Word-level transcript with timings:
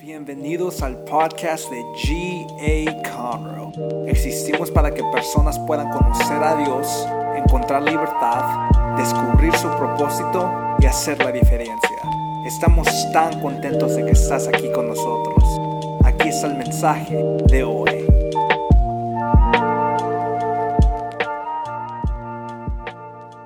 Bienvenidos 0.00 0.80
al 0.80 1.04
podcast 1.04 1.70
de 1.70 1.82
G.A. 1.92 3.02
Conroe. 3.10 4.08
Existimos 4.08 4.70
para 4.70 4.94
que 4.94 5.04
personas 5.12 5.58
puedan 5.58 5.90
conocer 5.90 6.42
a 6.42 6.56
Dios, 6.56 7.06
encontrar 7.36 7.82
libertad, 7.82 8.70
descubrir 8.96 9.54
su 9.54 9.68
propósito 9.76 10.50
y 10.78 10.86
hacer 10.86 11.18
la 11.22 11.30
diferencia. 11.30 11.98
Estamos 12.46 12.88
tan 13.12 13.42
contentos 13.42 13.94
de 13.94 14.06
que 14.06 14.12
estás 14.12 14.48
aquí 14.48 14.72
con 14.72 14.88
nosotros. 14.88 15.44
Aquí 16.02 16.28
está 16.28 16.46
el 16.46 16.56
mensaje 16.56 17.16
de 17.50 17.62
hoy. 17.62 18.06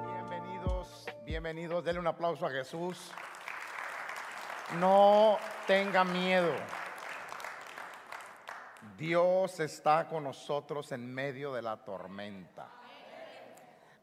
Bienvenidos, 0.06 1.06
bienvenidos. 1.24 1.84
Denle 1.84 1.98
un 1.98 2.06
aplauso 2.06 2.46
a 2.46 2.50
Jesús. 2.50 3.10
No 4.72 5.38
tenga 5.66 6.04
miedo. 6.04 6.52
Dios 8.96 9.60
está 9.60 10.08
con 10.08 10.24
nosotros 10.24 10.90
en 10.92 11.12
medio 11.12 11.52
de 11.52 11.62
la 11.62 11.84
tormenta. 11.84 12.68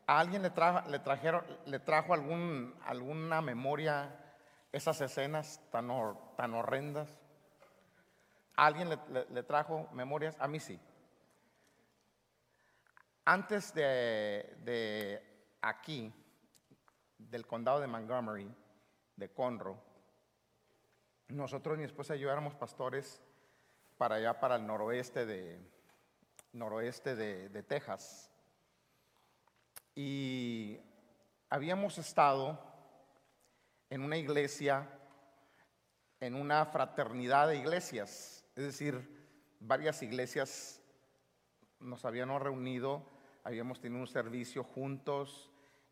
¿A 0.08 0.20
alguien 0.20 0.42
le, 0.42 0.50
trajo, 0.50 2.14
alguna 2.14 3.42
memoria 3.42 4.34
esas 4.72 5.00
escenas 5.02 5.62
tan, 5.72 5.90
hor- 5.90 6.36
tan 6.36 6.54
horrendas? 6.54 7.10
¿A 8.56 8.66
alguien 8.66 8.90
le, 8.90 9.44
trajo 9.44 9.88
memorias? 9.94 10.36
A 10.40 10.48
mí 10.48 10.60
sí. 10.60 10.80
Antes 13.26 13.74
de 13.74 15.24
aquí, 15.62 16.14
del 17.18 17.46
condado 17.48 17.80
de 17.80 17.88
Montgomery, 17.88 18.54
de 19.16 19.32
Conroe, 19.32 19.78
nosotros, 21.32 21.78
mi 21.78 21.84
esposa 21.84 22.16
y 22.16 22.20
yo 22.20 22.32
éramos 22.32 22.56
pastores 22.56 23.22
para 23.98 24.16
allá, 24.16 24.40
para 24.40 24.56
el 24.56 24.66
noroeste 24.66 25.26
de, 25.26 25.60
noroeste 26.54 27.16
de, 27.16 27.50
de 27.50 27.64
Texas. 27.64 28.30
Y 29.96 30.80
habíamos 31.50 31.98
estado 31.98 32.60
en 33.90 34.02
una 34.02 34.18
iglesia, 34.18 34.88
en 36.20 36.36
una 36.36 36.66
fraternidad 36.66 37.48
de 37.48 37.58
iglesias, 37.58 38.46
es 38.56 38.64
decir, 38.64 39.22
varias 39.60 40.02
iglesias 40.02 40.82
nos 41.80 42.06
habíamos 42.06 42.42
reunido, 42.42 43.06
habíamos 43.44 43.80
tenido 43.80 44.02
un 44.02 44.08
servicio 44.08 44.64
juntos 44.64 45.50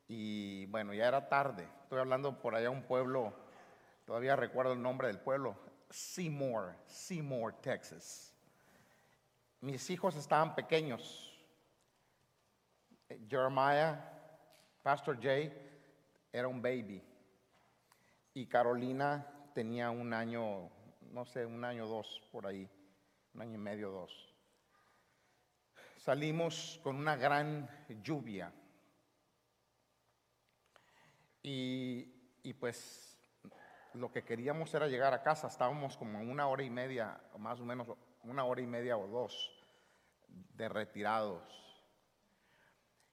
y 0.08 0.66
bueno, 0.68 0.94
ya 0.94 1.08
era 1.08 1.30
tarde. 1.30 1.68
Estoy 1.84 2.00
hablando 2.00 2.40
por 2.40 2.56
allá 2.56 2.70
un 2.70 2.84
pueblo, 2.84 3.34
todavía 4.10 4.36
recuerdo 4.36 4.74
el 4.74 4.82
nombre 4.82 5.06
del 5.06 5.20
pueblo, 5.20 5.56
Seymour, 5.88 6.76
Seymour, 6.88 7.54
Texas. 7.62 8.34
Mis 9.62 9.88
hijos 9.92 10.16
estaban 10.16 10.56
pequeños. 10.56 11.32
Jeremiah, 13.30 14.04
Pastor 14.82 15.22
Jay, 15.22 15.54
era 16.34 16.48
un 16.48 16.60
baby. 16.60 17.04
Y 18.34 18.48
Carolina 18.48 19.28
tenía 19.54 19.92
un 19.92 20.12
año, 20.12 20.72
no 21.12 21.24
sé, 21.26 21.46
un 21.46 21.64
año 21.64 21.86
dos 21.86 22.28
por 22.32 22.48
ahí, 22.48 22.68
un 23.36 23.42
año 23.44 23.54
y 23.54 23.60
medio, 23.60 23.92
dos 23.92 24.34
salimos 25.98 26.80
con 26.82 26.96
una 26.96 27.16
gran 27.16 27.70
lluvia. 28.02 28.52
Y, 31.44 32.12
y 32.42 32.54
pues 32.56 33.09
lo 33.94 34.12
que 34.12 34.24
queríamos 34.24 34.74
era 34.74 34.88
llegar 34.88 35.14
a 35.14 35.22
casa. 35.22 35.48
Estábamos 35.48 35.98
como 35.98 36.20
una 36.20 36.48
hora 36.48 36.64
y 36.64 36.70
media, 36.70 37.20
más 37.38 37.60
o 37.60 37.66
menos 37.66 37.88
una 38.24 38.46
hora 38.46 38.62
y 38.62 38.68
media 38.68 38.98
o 38.98 39.08
dos 39.08 39.52
de 40.28 40.70
retirados. 40.70 41.44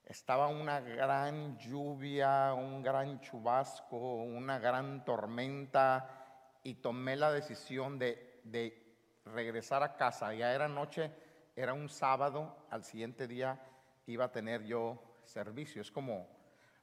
Estaba 0.04 0.48
una 0.48 0.80
gran 0.80 1.58
lluvia, 1.58 2.54
un 2.54 2.82
gran 2.82 3.20
chubasco, 3.20 3.96
una 3.96 4.58
gran 4.58 5.04
tormenta 5.04 6.58
y 6.62 6.74
tomé 6.74 7.16
la 7.16 7.32
decisión 7.32 7.98
de, 7.98 8.40
de 8.44 8.96
regresar 9.24 9.82
a 9.82 9.96
casa. 9.96 10.32
Ya 10.34 10.52
era 10.54 10.68
noche, 10.68 11.10
era 11.56 11.72
un 11.72 11.88
sábado, 11.88 12.56
al 12.70 12.84
siguiente 12.84 13.26
día 13.26 13.60
iba 14.06 14.26
a 14.26 14.32
tener 14.32 14.64
yo 14.64 15.02
servicio. 15.24 15.82
Es 15.82 15.90
como, 15.90 16.28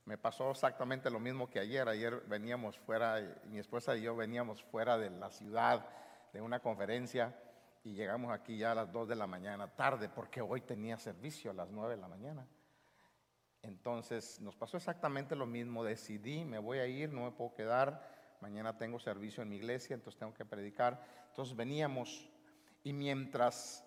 me 0.06 0.18
pasó 0.18 0.52
exactamente 0.52 1.10
lo 1.10 1.20
mismo 1.20 1.50
que 1.50 1.60
ayer. 1.60 1.88
Ayer 1.88 2.22
veníamos 2.28 2.78
fuera, 2.78 3.22
mi 3.46 3.60
esposa 3.60 3.96
y 3.96 4.02
yo 4.02 4.16
veníamos 4.16 4.64
fuera 4.64 4.98
de 4.98 5.10
la 5.10 5.30
ciudad 5.30 5.86
de 6.34 6.42
una 6.42 6.60
conferencia 6.60 7.40
y 7.84 7.94
llegamos 7.94 8.32
aquí 8.32 8.58
ya 8.58 8.72
a 8.72 8.76
las 8.76 8.92
2 8.92 9.10
de 9.10 9.16
la 9.16 9.28
mañana, 9.28 9.68
tarde, 9.68 10.10
porque 10.10 10.42
hoy 10.42 10.62
tenía 10.62 10.98
servicio 10.98 11.52
a 11.52 11.54
las 11.54 11.70
9 11.70 11.96
de 11.96 12.02
la 12.02 12.08
mañana. 12.08 12.48
Entonces 13.62 14.42
nos 14.42 14.56
pasó 14.56 14.78
exactamente 14.78 15.36
lo 15.36 15.46
mismo. 15.46 15.84
Decidí, 15.84 16.44
me 16.44 16.60
voy 16.60 16.80
a 16.80 16.88
ir, 16.88 17.12
no 17.12 17.24
me 17.24 17.32
puedo 17.32 17.54
quedar. 17.54 18.12
Mañana 18.42 18.78
tengo 18.78 19.00
servicio 19.00 19.42
en 19.42 19.50
mi 19.50 19.56
iglesia, 19.56 19.94
entonces 19.94 20.20
tengo 20.20 20.34
que 20.34 20.44
predicar. 20.44 21.02
Entonces 21.30 21.56
veníamos 21.56 22.30
y 22.84 22.92
mientras 22.92 23.86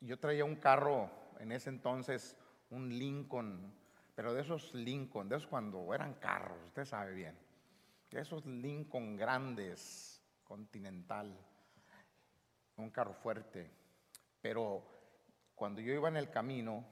yo 0.00 0.18
traía 0.18 0.46
un 0.46 0.56
carro 0.56 1.10
en 1.38 1.52
ese 1.52 1.68
entonces, 1.68 2.36
un 2.70 2.88
Lincoln, 2.88 3.74
pero 4.18 4.34
de 4.34 4.40
esos 4.40 4.74
Lincoln, 4.74 5.28
de 5.28 5.36
esos 5.36 5.48
cuando 5.48 5.94
eran 5.94 6.14
carros, 6.14 6.58
usted 6.66 6.84
sabe 6.84 7.14
bien, 7.14 7.38
de 8.10 8.20
esos 8.20 8.44
Lincoln 8.46 9.16
grandes, 9.16 10.20
continental, 10.42 11.38
un 12.78 12.90
carro 12.90 13.14
fuerte. 13.14 13.70
Pero 14.40 14.82
cuando 15.54 15.80
yo 15.80 15.92
iba 15.92 16.08
en 16.08 16.16
el 16.16 16.30
camino, 16.30 16.84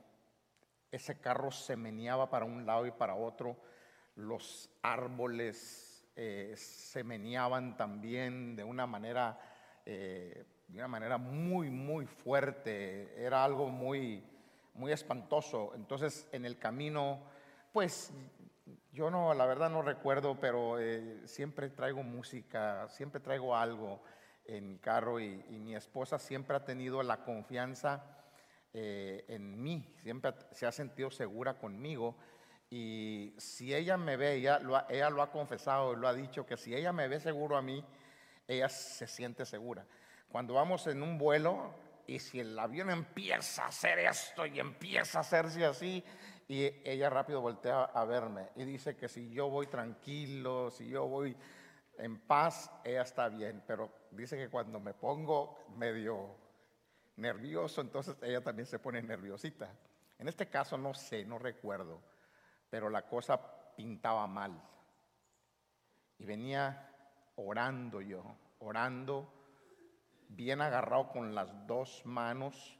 ese 0.92 1.18
carro 1.18 1.50
se 1.50 1.74
meneaba 1.74 2.30
para 2.30 2.44
un 2.44 2.64
lado 2.64 2.86
y 2.86 2.92
para 2.92 3.16
otro, 3.16 3.56
los 4.14 4.70
árboles 4.82 6.08
eh, 6.14 6.54
se 6.56 7.02
meneaban 7.02 7.76
también 7.76 8.54
de 8.54 8.62
una 8.62 8.86
manera, 8.86 9.36
eh, 9.84 10.44
de 10.68 10.78
una 10.78 10.86
manera 10.86 11.18
muy, 11.18 11.70
muy 11.70 12.06
fuerte, 12.06 13.20
era 13.20 13.42
algo 13.42 13.68
muy, 13.68 14.22
muy 14.76 14.92
espantoso. 14.92 15.72
Entonces 15.74 16.28
en 16.32 16.44
el 16.44 16.58
camino, 16.58 17.20
pues 17.72 18.12
yo 18.92 19.10
no, 19.10 19.34
la 19.34 19.46
verdad 19.46 19.70
no 19.70 19.82
recuerdo, 19.82 20.38
pero 20.40 20.78
eh, 20.78 21.20
siempre 21.26 21.68
traigo 21.70 22.02
música, 22.02 22.88
siempre 22.88 23.20
traigo 23.20 23.54
algo 23.54 24.00
en 24.46 24.68
mi 24.68 24.78
carro 24.78 25.20
y, 25.20 25.42
mi 25.60 25.74
esposa 25.74 26.18
siempre 26.18 26.56
ha 26.56 26.64
tenido 26.64 27.02
la 27.02 27.24
confianza 27.24 28.04
eh, 28.72 29.24
en 29.28 29.62
mí, 29.62 29.94
siempre 30.02 30.32
se 30.52 30.66
ha 30.66 30.72
sentido 30.72 31.10
segura 31.10 31.58
conmigo. 31.58 32.16
Y 32.68 33.34
si 33.38 33.74
ella 33.74 33.96
me 33.96 34.16
ve, 34.16 34.34
ella 34.34 34.58
lo, 34.58 34.76
ha, 34.76 34.86
ella 34.88 35.10
lo 35.10 35.22
ha 35.22 35.30
confesado, 35.30 35.94
lo 35.94 36.08
ha 36.08 36.14
dicho, 36.14 36.46
que 36.46 36.56
si 36.56 36.74
ella 36.74 36.92
me 36.92 37.06
ve 37.06 37.20
seguro 37.20 37.56
a 37.56 37.62
mí, 37.62 37.84
ella 38.48 38.68
se 38.68 39.06
siente 39.06 39.44
segura. 39.44 39.84
Cuando 40.28 40.54
vamos 40.54 40.86
en 40.86 41.02
un 41.02 41.18
vuelo 41.18 41.74
y 42.06 42.18
si 42.18 42.40
el 42.40 42.58
avión 42.58 42.90
empieza 42.90 43.64
a 43.64 43.68
hacer 43.68 43.98
esto 43.98 44.46
y 44.46 44.60
empieza 44.60 45.18
a 45.18 45.20
hacerse 45.22 45.64
así, 45.64 46.04
y 46.48 46.64
ella 46.88 47.10
rápido 47.10 47.40
voltea 47.40 47.84
a 47.84 48.04
verme 48.04 48.50
y 48.54 48.64
dice 48.64 48.96
que 48.96 49.08
si 49.08 49.30
yo 49.30 49.48
voy 49.48 49.66
tranquilo, 49.66 50.70
si 50.70 50.88
yo 50.88 51.06
voy 51.06 51.36
en 51.98 52.20
paz, 52.20 52.70
ella 52.84 53.02
está 53.02 53.28
bien, 53.28 53.64
pero 53.66 53.90
dice 54.12 54.36
que 54.36 54.48
cuando 54.48 54.78
me 54.78 54.94
pongo 54.94 55.58
medio 55.76 56.36
nervioso, 57.16 57.80
entonces 57.80 58.16
ella 58.22 58.42
también 58.42 58.66
se 58.66 58.78
pone 58.78 59.02
nerviosita. 59.02 59.72
En 60.18 60.28
este 60.28 60.48
caso 60.48 60.78
no 60.78 60.94
sé, 60.94 61.24
no 61.24 61.38
recuerdo, 61.38 62.00
pero 62.70 62.88
la 62.90 63.02
cosa 63.06 63.40
pintaba 63.74 64.26
mal. 64.26 64.62
Y 66.18 66.24
venía 66.24 66.90
orando 67.36 68.00
yo, 68.00 68.22
orando, 68.60 69.35
bien 70.28 70.60
agarrado 70.60 71.08
con 71.08 71.34
las 71.34 71.66
dos 71.66 72.02
manos, 72.04 72.78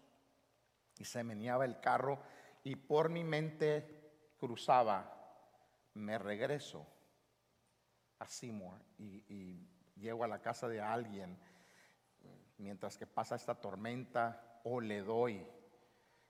y 0.98 1.04
se 1.04 1.22
meneaba 1.24 1.64
el 1.64 1.80
carro, 1.80 2.20
y 2.64 2.76
por 2.76 3.08
mi 3.08 3.24
mente 3.24 4.34
cruzaba, 4.38 5.12
me 5.94 6.18
regreso 6.18 6.86
a 8.18 8.28
Seymour 8.28 8.78
y, 8.98 9.24
y 9.28 9.68
llego 9.96 10.24
a 10.24 10.28
la 10.28 10.40
casa 10.40 10.68
de 10.68 10.80
alguien 10.80 11.38
mientras 12.58 12.96
que 12.96 13.06
pasa 13.06 13.36
esta 13.36 13.54
tormenta 13.54 14.60
o 14.64 14.80
le 14.80 15.02
doy. 15.02 15.46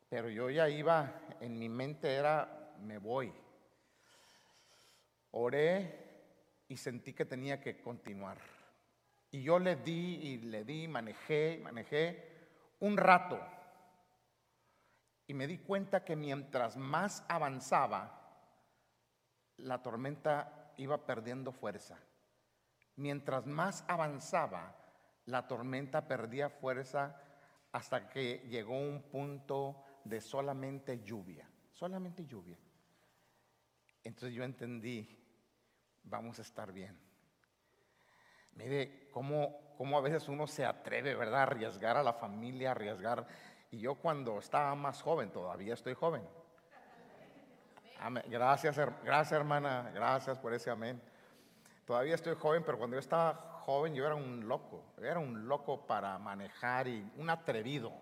Pero 0.08 0.28
yo 0.28 0.50
ya 0.50 0.68
iba, 0.68 1.20
en 1.40 1.58
mi 1.58 1.68
mente 1.68 2.14
era, 2.14 2.74
me 2.80 2.98
voy. 2.98 3.32
Oré 5.32 6.06
y 6.68 6.76
sentí 6.76 7.12
que 7.12 7.24
tenía 7.24 7.60
que 7.60 7.80
continuar. 7.80 8.38
Y 9.36 9.42
yo 9.42 9.58
le 9.58 9.76
di 9.76 10.14
y 10.14 10.38
le 10.38 10.64
di, 10.64 10.88
manejé, 10.88 11.60
manejé 11.62 12.24
un 12.80 12.96
rato. 12.96 13.38
Y 15.26 15.34
me 15.34 15.46
di 15.46 15.58
cuenta 15.58 16.06
que 16.06 16.16
mientras 16.16 16.78
más 16.78 17.22
avanzaba, 17.28 18.32
la 19.58 19.82
tormenta 19.82 20.72
iba 20.78 21.04
perdiendo 21.04 21.52
fuerza. 21.52 21.98
Mientras 22.94 23.44
más 23.44 23.84
avanzaba, 23.88 24.74
la 25.26 25.46
tormenta 25.46 26.08
perdía 26.08 26.48
fuerza 26.48 27.20
hasta 27.72 28.08
que 28.08 28.38
llegó 28.48 28.78
un 28.80 29.02
punto 29.02 29.84
de 30.04 30.22
solamente 30.22 31.02
lluvia, 31.04 31.46
solamente 31.72 32.24
lluvia. 32.24 32.56
Entonces 34.02 34.34
yo 34.34 34.44
entendí, 34.44 35.06
vamos 36.04 36.38
a 36.38 36.42
estar 36.42 36.72
bien. 36.72 37.05
Mire 38.56 39.08
cómo, 39.10 39.74
cómo 39.78 39.98
a 39.98 40.00
veces 40.00 40.28
uno 40.28 40.46
se 40.46 40.64
atreve, 40.64 41.14
¿verdad? 41.14 41.40
A 41.40 41.42
arriesgar 41.44 41.96
a 41.96 42.02
la 42.02 42.12
familia, 42.12 42.72
arriesgar. 42.72 43.26
Y 43.70 43.78
yo 43.78 43.94
cuando 43.94 44.38
estaba 44.38 44.74
más 44.74 45.00
joven, 45.02 45.30
todavía 45.30 45.74
estoy 45.74 45.94
joven. 45.94 46.22
Gracias, 48.26 48.76
gracias 49.02 49.32
hermana, 49.32 49.90
gracias 49.94 50.38
por 50.38 50.52
ese 50.52 50.70
amén. 50.70 51.00
Todavía 51.84 52.14
estoy 52.14 52.34
joven, 52.34 52.62
pero 52.64 52.78
cuando 52.78 52.96
yo 52.96 53.00
estaba 53.00 53.60
joven 53.60 53.94
yo 53.94 54.04
era 54.04 54.14
un 54.14 54.46
loco, 54.46 54.84
era 55.02 55.18
un 55.18 55.48
loco 55.48 55.86
para 55.86 56.18
manejar 56.18 56.88
y 56.88 57.10
un 57.16 57.30
atrevido 57.30 57.92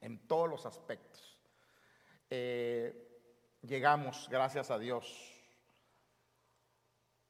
en 0.00 0.18
todos 0.26 0.48
los 0.48 0.66
aspectos. 0.66 1.38
Eh, 2.30 3.20
llegamos, 3.62 4.28
gracias 4.30 4.70
a 4.70 4.78
Dios. 4.78 5.36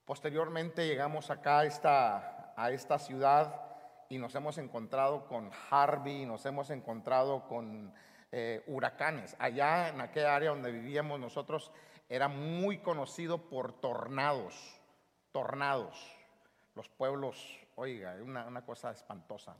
Posteriormente 0.04 0.86
llegamos 0.86 1.30
acá 1.30 1.60
a 1.60 1.64
esta, 1.64 2.39
a 2.60 2.70
esta 2.70 2.98
ciudad 2.98 3.58
y 4.10 4.18
nos 4.18 4.34
hemos 4.34 4.58
encontrado 4.58 5.26
con 5.26 5.50
Harvey, 5.70 6.26
nos 6.26 6.44
hemos 6.44 6.68
encontrado 6.68 7.48
con 7.48 7.94
eh, 8.32 8.62
huracanes. 8.66 9.34
Allá 9.38 9.88
en 9.88 10.00
aquella 10.02 10.36
área 10.36 10.50
donde 10.50 10.70
vivíamos 10.70 11.18
nosotros 11.18 11.72
era 12.06 12.28
muy 12.28 12.78
conocido 12.78 13.48
por 13.48 13.72
tornados, 13.80 14.78
tornados. 15.32 15.96
Los 16.74 16.88
pueblos, 16.90 17.58
oiga, 17.76 18.16
una, 18.22 18.46
una 18.46 18.62
cosa 18.62 18.90
espantosa. 18.90 19.56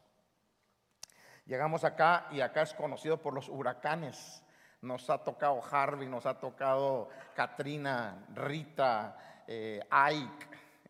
Llegamos 1.47 1.85
acá 1.85 2.27
y 2.31 2.43
acá 2.43 2.63
es 2.63 2.75
conocido 2.75 3.17
por 3.23 3.33
los 3.33 3.49
huracanes. 3.49 4.43
Nos 4.83 5.09
ha 5.09 5.25
tocado 5.25 5.63
Harvey, 5.71 6.07
nos 6.07 6.27
ha 6.27 6.39
tocado 6.39 7.09
Katrina, 7.35 8.27
Rita, 8.35 9.43
eh, 9.47 9.81
Ike, 9.91 10.47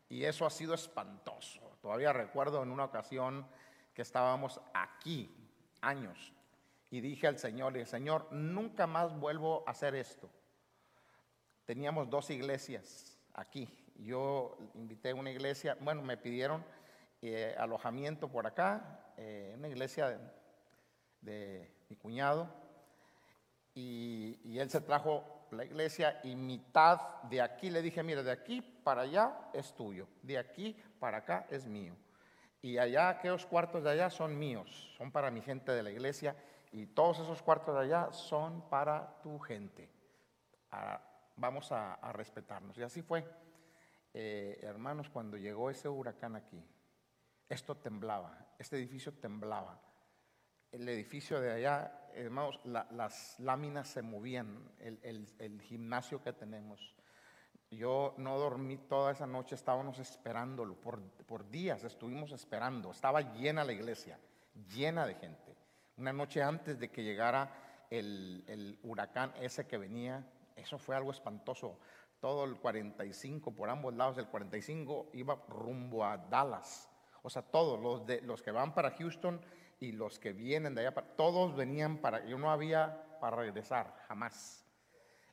y 0.08 0.24
eso 0.24 0.44
ha 0.44 0.50
sido 0.50 0.74
espantoso. 0.74 1.69
Todavía 1.80 2.12
recuerdo 2.12 2.62
en 2.62 2.70
una 2.70 2.84
ocasión 2.84 3.46
que 3.94 4.02
estábamos 4.02 4.60
aquí, 4.74 5.34
años, 5.80 6.32
y 6.90 7.00
dije 7.00 7.26
al 7.26 7.38
Señor, 7.38 7.76
y 7.76 7.86
Señor, 7.86 8.26
nunca 8.32 8.86
más 8.86 9.18
vuelvo 9.18 9.64
a 9.66 9.70
hacer 9.70 9.94
esto. 9.94 10.28
Teníamos 11.64 12.10
dos 12.10 12.30
iglesias 12.30 13.16
aquí. 13.34 13.68
Yo 13.96 14.58
invité 14.74 15.12
una 15.12 15.30
iglesia, 15.30 15.76
bueno, 15.80 16.02
me 16.02 16.16
pidieron 16.16 16.64
eh, 17.22 17.54
alojamiento 17.58 18.28
por 18.28 18.46
acá, 18.46 19.12
eh, 19.16 19.54
una 19.56 19.68
iglesia 19.68 20.18
de, 21.20 21.70
mi 21.88 21.96
cuñado, 21.96 22.48
y, 23.74 24.58
él 24.58 24.68
se 24.68 24.80
trajo 24.80 25.39
la 25.52 25.64
iglesia 25.64 26.20
y 26.24 26.34
mitad 26.36 27.22
de 27.24 27.40
aquí 27.40 27.70
le 27.70 27.82
dije, 27.82 28.02
mire, 28.02 28.22
de 28.22 28.30
aquí 28.30 28.60
para 28.60 29.02
allá 29.02 29.50
es 29.52 29.74
tuyo, 29.74 30.08
de 30.22 30.38
aquí 30.38 30.76
para 30.98 31.18
acá 31.18 31.46
es 31.50 31.66
mío. 31.66 31.94
Y 32.62 32.78
allá, 32.78 33.08
aquellos 33.08 33.46
cuartos 33.46 33.84
de 33.84 33.90
allá 33.90 34.10
son 34.10 34.38
míos, 34.38 34.94
son 34.98 35.10
para 35.10 35.30
mi 35.30 35.40
gente 35.40 35.72
de 35.72 35.82
la 35.82 35.90
iglesia, 35.90 36.36
y 36.72 36.86
todos 36.86 37.18
esos 37.20 37.42
cuartos 37.42 37.74
de 37.74 37.80
allá 37.82 38.12
son 38.12 38.68
para 38.68 39.20
tu 39.22 39.38
gente. 39.38 39.88
Ah, 40.70 41.00
vamos 41.36 41.72
a, 41.72 41.96
respetarnos. 42.12 42.76
Y 42.78 42.82
así 42.82 43.02
fue. 43.02 43.24
Eh, 44.12 44.58
hermanos, 44.62 45.08
cuando 45.08 45.36
llegó 45.36 45.70
ese 45.70 45.88
huracán 45.88 46.36
aquí, 46.36 46.62
esto 47.48 47.76
temblaba, 47.76 48.46
este 48.58 48.76
edificio 48.76 49.12
temblaba. 49.14 49.80
El 50.70 50.88
edificio 50.88 51.40
de 51.40 51.52
allá, 51.52 51.99
hermanos, 52.14 52.60
las 52.64 53.38
láminas 53.38 53.88
se 53.88 54.02
movían, 54.02 54.70
el, 54.78 55.60
gimnasio 55.62 56.22
que 56.22 56.32
tenemos. 56.32 56.94
Yo 57.70 58.14
no 58.18 58.38
dormí 58.38 58.76
toda 58.76 59.12
esa 59.12 59.26
noche, 59.26 59.54
estábamos 59.54 59.98
esperándolo, 59.98 60.74
por, 60.74 61.00
por 61.26 61.48
días 61.50 61.84
estuvimos 61.84 62.32
esperando, 62.32 62.90
estaba 62.90 63.20
llena 63.20 63.64
la 63.64 63.72
iglesia, 63.72 64.18
llena 64.74 65.06
de 65.06 65.14
gente. 65.14 65.56
Una 65.96 66.12
noche 66.12 66.42
antes 66.42 66.78
de 66.80 66.90
que 66.90 67.04
llegara 67.04 67.86
el, 67.90 68.44
el 68.48 68.78
huracán 68.82 69.32
ese 69.40 69.66
que 69.66 69.78
venía, 69.78 70.26
eso 70.56 70.78
fue 70.78 70.96
algo 70.96 71.10
espantoso. 71.10 71.78
Todo 72.20 72.44
el 72.44 72.56
45, 72.56 73.54
por 73.54 73.70
ambos 73.70 73.94
lados 73.94 74.16
del 74.16 74.26
45, 74.26 75.10
iba 75.14 75.42
rumbo 75.48 76.04
a 76.04 76.18
Dallas. 76.18 76.90
O 77.22 77.30
sea, 77.30 77.42
todos, 77.42 77.80
los, 77.80 78.06
de, 78.06 78.20
los 78.22 78.42
que 78.42 78.50
van 78.50 78.74
para 78.74 78.90
Houston 78.92 79.40
y 79.80 79.92
los 79.92 80.18
que 80.18 80.32
vienen 80.32 80.74
de 80.74 80.86
allá, 80.86 80.94
todos 81.16 81.56
venían 81.56 81.98
para, 81.98 82.24
yo 82.26 82.38
no 82.38 82.50
había 82.50 83.18
para 83.20 83.36
regresar, 83.36 84.04
jamás. 84.06 84.64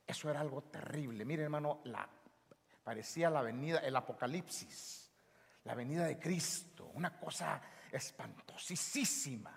Eso 0.05 0.29
era 0.29 0.39
algo 0.39 0.63
terrible. 0.63 1.25
Mire, 1.25 1.43
hermano, 1.43 1.81
la, 1.83 2.07
parecía 2.83 3.29
la 3.29 3.41
venida, 3.41 3.79
el 3.79 3.95
apocalipsis, 3.95 5.11
la 5.65 5.75
venida 5.75 6.05
de 6.05 6.17
Cristo, 6.17 6.91
una 6.93 7.19
cosa 7.19 7.61
espantosísima, 7.91 9.53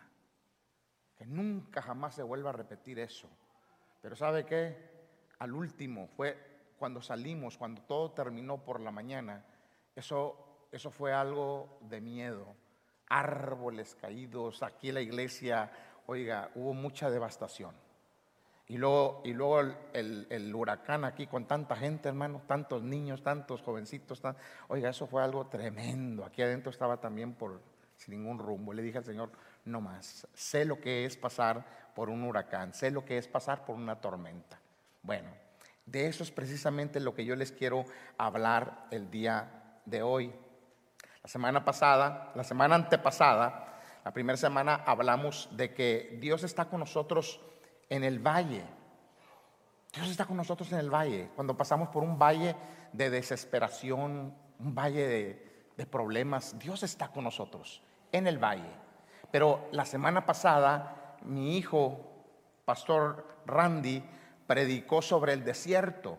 que 1.16 1.24
nunca 1.24 1.80
jamás 1.80 2.16
se 2.16 2.22
vuelva 2.22 2.50
a 2.50 2.54
repetir 2.54 2.98
eso. 2.98 3.28
Pero 4.02 4.16
¿sabe 4.16 4.44
qué? 4.44 4.90
al 5.40 5.54
último, 5.54 6.06
fue 6.06 6.36
cuando 6.78 7.02
salimos, 7.02 7.56
cuando 7.56 7.82
todo 7.82 8.12
terminó 8.12 8.62
por 8.62 8.80
la 8.80 8.90
mañana, 8.90 9.44
eso, 9.94 10.66
eso 10.70 10.90
fue 10.90 11.12
algo 11.12 11.78
de 11.82 12.00
miedo. 12.00 12.54
Árboles 13.10 13.94
caídos, 14.00 14.62
aquí 14.62 14.88
en 14.88 14.94
la 14.94 15.00
iglesia, 15.02 15.70
oiga, 16.06 16.50
hubo 16.54 16.72
mucha 16.72 17.10
devastación. 17.10 17.74
Y 18.66 18.78
luego, 18.78 19.20
y 19.24 19.32
luego 19.32 19.60
el, 19.92 20.54
huracán 20.54 21.04
aquí 21.04 21.26
con 21.26 21.44
tanta 21.44 21.74
gente, 21.74 22.08
hermano, 22.08 22.40
tantos 22.46 22.82
niños, 22.82 23.22
tantos 23.22 23.62
jovencitos. 23.62 24.22
oiga, 24.68 24.90
eso 24.90 25.08
fue 25.08 25.22
algo 25.22 25.48
tremendo. 25.48 26.24
Aquí 26.24 26.40
adentro 26.40 26.70
estaba 26.70 26.98
también 26.98 27.34
por 27.34 27.60
sin 27.96 28.14
ningún 28.14 28.38
rumbo. 28.38 28.72
Le 28.72 28.82
dije 28.82 28.98
al 28.98 29.04
Señor, 29.04 29.30
no 29.64 29.80
más. 29.80 30.26
Sé 30.34 30.64
lo 30.64 30.80
que 30.80 31.04
es 31.04 31.16
pasar 31.16 31.92
por 31.94 32.08
un 32.08 32.22
huracán, 32.22 32.72
sé 32.72 32.90
lo 32.90 33.04
que 33.04 33.18
es 33.18 33.28
pasar 33.28 33.64
por 33.64 33.74
una 33.76 34.00
tormenta. 34.00 34.60
Bueno, 35.02 35.30
de 35.84 36.06
eso 36.06 36.22
es 36.22 36.30
precisamente 36.30 37.00
lo 37.00 37.14
que 37.14 37.24
yo 37.24 37.34
les 37.34 37.52
quiero 37.52 37.84
hablar 38.16 38.86
el 38.92 39.10
día 39.10 39.80
de 39.84 40.02
hoy. 40.02 40.32
La 41.22 41.28
semana 41.28 41.64
pasada, 41.64 42.32
la 42.34 42.44
semana 42.44 42.74
antepasada, 42.76 43.70
la 44.04 44.12
primera 44.12 44.38
semana 44.38 44.82
hablamos 44.86 45.48
de 45.52 45.74
que 45.74 46.16
Dios 46.20 46.42
está 46.42 46.64
con 46.66 46.80
nosotros 46.80 47.40
en 47.90 48.04
el 48.04 48.18
valle. 48.18 48.64
Dios 49.92 50.08
está 50.08 50.24
con 50.24 50.38
nosotros 50.38 50.72
en 50.72 50.78
el 50.78 50.88
valle. 50.88 51.30
Cuando 51.34 51.56
pasamos 51.56 51.90
por 51.90 52.02
un 52.02 52.18
valle 52.18 52.56
de 52.92 53.10
desesperación, 53.10 54.34
un 54.58 54.74
valle 54.74 55.06
de, 55.06 55.86
problemas, 55.90 56.58
Dios 56.58 56.82
está 56.82 57.08
con 57.08 57.24
nosotros 57.24 57.82
en 58.12 58.26
el 58.26 58.36
valle. 58.36 58.70
Pero 59.30 59.66
la 59.72 59.86
semana 59.86 60.26
pasada, 60.26 61.16
mi 61.22 61.56
hijo, 61.56 62.00
Pastor 62.66 63.38
Randy, 63.46 64.04
predicó 64.46 65.00
sobre 65.00 65.32
el 65.32 65.42
desierto. 65.42 66.18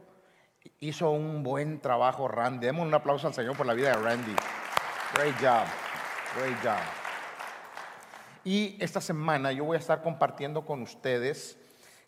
Hizo 0.79 1.11
un 1.11 1.43
buen 1.43 1.79
trabajo 1.79 2.27
Randy. 2.27 2.65
Demos 2.65 2.87
un 2.87 2.93
aplauso 2.93 3.27
al 3.27 3.35
Señor 3.35 3.55
por 3.55 3.67
la 3.67 3.75
vida 3.75 3.95
de 3.95 4.01
Randy. 4.01 4.35
Great 5.13 5.35
job, 5.41 5.67
great 6.37 6.57
job. 6.63 6.79
Y 8.45 8.77
esta 8.79 9.01
semana 9.01 9.51
yo 9.51 9.65
voy 9.65 9.75
a 9.75 9.79
estar 9.79 10.01
compartiendo 10.01 10.65
con 10.65 10.81
ustedes 10.81 11.57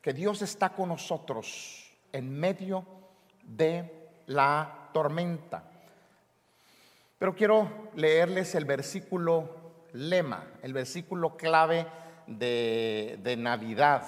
que 0.02 0.14
Dios 0.14 0.42
está 0.42 0.70
con 0.70 0.88
nosotros 0.88 1.92
en 2.14 2.40
medio 2.40 2.86
de 3.44 4.10
la 4.28 4.90
tormenta. 4.94 5.66
Pero 7.20 7.36
quiero 7.36 7.90
leerles 7.96 8.56
el 8.56 8.64
versículo 8.64 9.50
lema, 9.92 10.46
el 10.62 10.72
versículo 10.72 11.36
clave 11.36 11.86
de, 12.26 13.20
de 13.22 13.36
Navidad. 13.36 14.08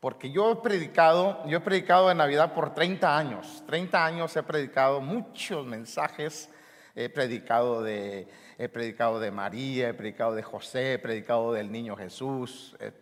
Porque 0.00 0.32
yo 0.32 0.50
he 0.50 0.56
predicado, 0.56 1.46
yo 1.46 1.58
he 1.58 1.60
predicado 1.60 2.08
de 2.08 2.16
Navidad 2.16 2.54
por 2.54 2.74
30 2.74 3.16
años. 3.16 3.62
30 3.68 4.04
años 4.04 4.36
he 4.36 4.42
predicado 4.42 5.00
muchos 5.00 5.64
mensajes. 5.64 6.50
He 6.94 7.08
predicado 7.08 7.82
de, 7.82 8.28
he 8.58 8.68
predicado 8.68 9.18
de 9.18 9.30
María, 9.30 9.88
he 9.88 9.94
predicado 9.94 10.34
de 10.34 10.42
José, 10.42 10.94
he 10.94 10.98
predicado 10.98 11.52
del 11.52 11.72
niño 11.72 11.96
Jesús, 11.96 12.76
eh, 12.78 12.92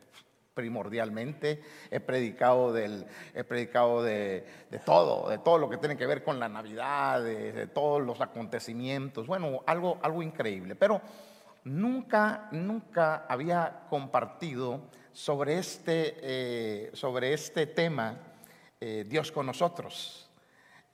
primordialmente. 0.54 1.62
He 1.90 2.00
predicado, 2.00 2.72
del, 2.72 3.06
he 3.34 3.44
predicado 3.44 4.02
de, 4.02 4.44
todo, 4.84 5.28
de 5.28 5.38
todo 5.38 5.58
lo 5.58 5.68
que 5.68 5.76
tiene 5.76 5.96
que 5.96 6.06
ver 6.06 6.22
con 6.22 6.40
la 6.40 6.48
Navidad, 6.48 7.22
de, 7.22 7.52
de 7.52 7.66
todos 7.66 8.02
los 8.02 8.20
acontecimientos. 8.20 9.26
Bueno, 9.26 9.62
algo, 9.66 9.98
algo 10.02 10.22
increíble. 10.22 10.74
Pero 10.74 11.00
nunca, 11.64 12.48
nunca 12.50 13.26
había 13.28 13.82
compartido 13.88 14.80
sobre 15.12 15.58
este, 15.58 16.16
eh, 16.22 16.90
sobre 16.94 17.34
este 17.34 17.66
tema, 17.66 18.16
eh, 18.80 19.04
Dios 19.06 19.30
con 19.30 19.46
nosotros. 19.46 20.30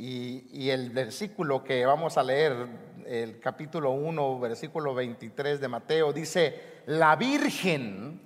Y, 0.00 0.70
el 0.70 0.90
versículo 0.90 1.64
que 1.64 1.84
vamos 1.84 2.16
a 2.16 2.22
leer, 2.22 2.68
el 3.04 3.40
capítulo 3.40 3.90
1, 3.90 4.38
versículo 4.38 4.94
23 4.94 5.60
de 5.60 5.66
Mateo, 5.66 6.12
dice, 6.12 6.82
la 6.86 7.16
Virgen 7.16 8.20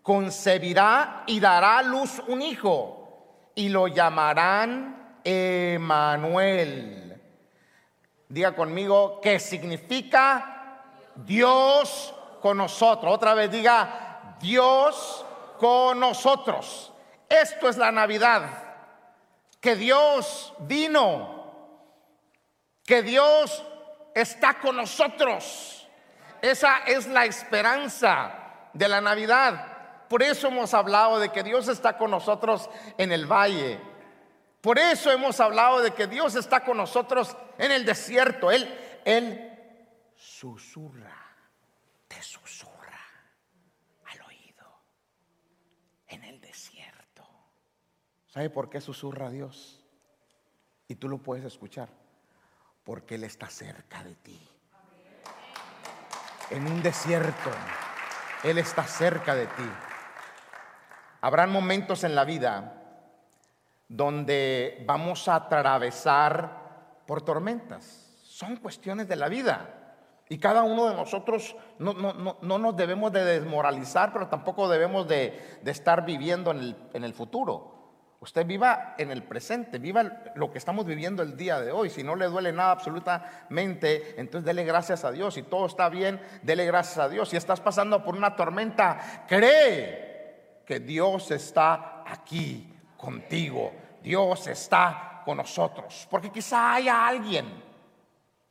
concebirá 0.00 1.24
y 1.26 1.38
dará 1.38 1.80
a 1.80 1.82
luz 1.82 2.22
un 2.28 2.40
hijo 2.40 3.50
y 3.54 3.68
lo 3.68 3.88
llamarán 3.88 5.18
Emanuel. 5.22 7.20
Diga 8.26 8.54
conmigo, 8.54 9.20
¿qué 9.20 9.38
significa 9.38 10.80
Dios 11.14 12.14
con 12.40 12.56
nosotros? 12.56 13.12
Otra 13.12 13.34
vez 13.34 13.50
diga, 13.50 14.38
Dios 14.40 15.26
con 15.58 16.00
nosotros. 16.00 16.90
Esto 17.28 17.68
es 17.68 17.76
la 17.76 17.92
Navidad 17.92 18.67
que 19.60 19.76
Dios 19.76 20.54
vino, 20.60 21.52
que 22.84 23.02
Dios 23.02 23.64
está 24.14 24.58
con 24.60 24.76
nosotros. 24.76 25.86
Esa 26.40 26.78
es 26.86 27.06
la 27.06 27.24
esperanza 27.24 28.68
de 28.72 28.88
la 28.88 29.00
Navidad. 29.00 30.06
Por 30.08 30.22
eso 30.22 30.48
hemos 30.48 30.72
hablado 30.72 31.18
de 31.18 31.30
que 31.30 31.42
Dios 31.42 31.68
está 31.68 31.98
con 31.98 32.10
nosotros 32.10 32.70
en 32.96 33.12
el 33.12 33.26
valle. 33.26 33.80
Por 34.60 34.78
eso 34.78 35.10
hemos 35.10 35.38
hablado 35.40 35.80
de 35.80 35.92
que 35.92 36.06
Dios 36.06 36.34
está 36.34 36.64
con 36.64 36.76
nosotros 36.76 37.36
en 37.58 37.72
el 37.72 37.84
desierto. 37.84 38.50
Él, 38.50 39.00
él 39.04 39.58
susurra, 40.16 41.16
te 42.08 42.22
susurra 42.22 42.98
al 44.06 44.20
oído 44.22 44.80
en 46.08 46.24
el 46.24 46.40
desierto. 46.40 47.28
¿Sabe 48.38 48.50
por 48.50 48.70
qué 48.70 48.80
susurra 48.80 49.30
Dios? 49.30 49.84
Y 50.86 50.94
tú 50.94 51.08
lo 51.08 51.18
puedes 51.18 51.44
escuchar. 51.44 51.88
Porque 52.84 53.16
Él 53.16 53.24
está 53.24 53.48
cerca 53.48 54.04
de 54.04 54.14
ti. 54.14 54.40
En 56.50 56.64
un 56.68 56.80
desierto, 56.80 57.50
Él 58.44 58.58
está 58.58 58.84
cerca 58.84 59.34
de 59.34 59.46
ti. 59.46 59.68
Habrán 61.20 61.50
momentos 61.50 62.04
en 62.04 62.14
la 62.14 62.24
vida 62.24 62.80
donde 63.88 64.84
vamos 64.86 65.26
a 65.26 65.34
atravesar 65.34 67.02
por 67.08 67.22
tormentas. 67.22 68.20
Son 68.22 68.54
cuestiones 68.58 69.08
de 69.08 69.16
la 69.16 69.28
vida. 69.28 69.96
Y 70.28 70.38
cada 70.38 70.62
uno 70.62 70.88
de 70.88 70.94
nosotros 70.94 71.56
no, 71.80 71.92
nos 71.92 72.76
debemos 72.76 73.10
de 73.10 73.24
desmoralizar, 73.24 74.12
pero 74.12 74.28
tampoco 74.28 74.68
debemos 74.68 75.08
de, 75.08 75.58
estar 75.66 76.04
viviendo 76.04 76.52
en 76.52 76.58
el, 76.58 76.76
en 76.92 77.02
el 77.02 77.14
futuro. 77.14 77.77
Usted 78.20 78.44
viva 78.44 78.96
en 78.98 79.12
el 79.12 79.22
presente, 79.22 79.78
viva 79.78 80.02
lo 80.34 80.50
que 80.50 80.58
estamos 80.58 80.84
viviendo 80.84 81.22
el 81.22 81.36
día 81.36 81.60
de 81.60 81.70
hoy. 81.70 81.88
Si 81.88 82.02
no 82.02 82.16
le 82.16 82.26
duele 82.26 82.52
nada 82.52 82.72
absolutamente, 82.72 84.20
entonces 84.20 84.44
dele 84.44 84.64
gracias 84.64 85.04
a 85.04 85.12
Dios. 85.12 85.34
Si 85.34 85.44
todo 85.44 85.66
está 85.66 85.88
bien, 85.88 86.20
dele 86.42 86.66
gracias 86.66 86.98
a 86.98 87.08
Dios. 87.08 87.28
Si 87.28 87.36
estás 87.36 87.60
pasando 87.60 88.04
por 88.04 88.16
una 88.16 88.34
tormenta, 88.34 89.24
cree 89.28 90.62
que 90.66 90.80
Dios 90.80 91.30
está 91.30 92.02
aquí 92.06 92.74
contigo. 92.96 93.72
Dios 94.02 94.48
está 94.48 95.22
con 95.24 95.36
nosotros. 95.36 96.08
Porque 96.10 96.32
quizá 96.32 96.74
haya 96.74 97.06
alguien, 97.06 97.46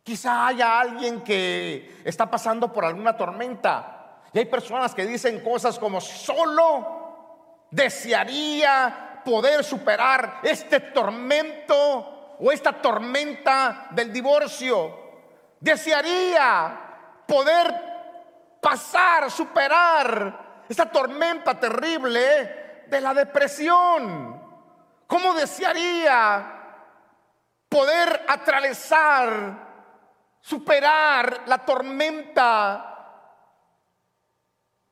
quizá 0.02 0.48
haya 0.48 0.80
alguien 0.80 1.22
que 1.22 2.02
está 2.06 2.32
pasando 2.32 2.72
por 2.72 2.86
alguna 2.86 3.18
tormenta. 3.18 4.22
Y 4.32 4.40
hay 4.40 4.46
personas 4.46 4.96
que 4.96 5.06
dicen 5.06 5.42
cosas 5.42 5.78
como 5.78 6.00
solo 6.00 7.68
desearía 7.70 9.07
poder 9.28 9.62
superar 9.62 10.40
este 10.42 10.80
tormento 10.80 12.38
o 12.40 12.50
esta 12.50 12.72
tormenta 12.72 13.90
del 13.92 14.14
divorcio. 14.14 14.98
Desearía 15.60 17.26
poder 17.28 17.76
pasar, 18.62 19.30
superar 19.30 20.64
esta 20.70 20.86
tormenta 20.90 21.60
terrible 21.60 22.86
de 22.88 23.02
la 23.02 23.14
depresión. 23.14 24.42
¿Cómo 25.06 25.34
desearía 25.34 26.54
poder 27.68 28.24
atravesar, 28.30 29.68
superar 30.40 31.42
la 31.48 31.58
tormenta 31.66 32.96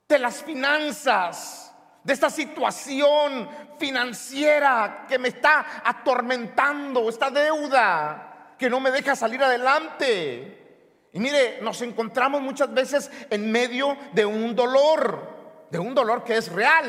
de 0.09 0.19
las 0.19 0.43
finanzas? 0.43 1.64
De 2.05 2.13
esta 2.13 2.29
situación 2.29 3.49
financiera 3.79 5.05
que 5.09 5.17
me 5.17 5.29
está 5.29 5.81
atormentando, 5.83 7.09
esta 7.09 7.31
deuda 7.31 8.53
que 8.59 8.69
no 8.69 8.79
me 8.79 8.91
deja 8.91 9.15
salir 9.15 9.43
adelante. 9.43 11.09
Y 11.11 11.19
mire, 11.19 11.59
nos 11.61 11.81
encontramos 11.81 12.41
muchas 12.41 12.71
veces 12.71 13.11
en 13.31 13.51
medio 13.51 13.97
de 14.13 14.23
un 14.23 14.55
dolor, 14.55 15.67
de 15.71 15.79
un 15.79 15.95
dolor 15.95 16.23
que 16.23 16.37
es 16.37 16.51
real 16.51 16.85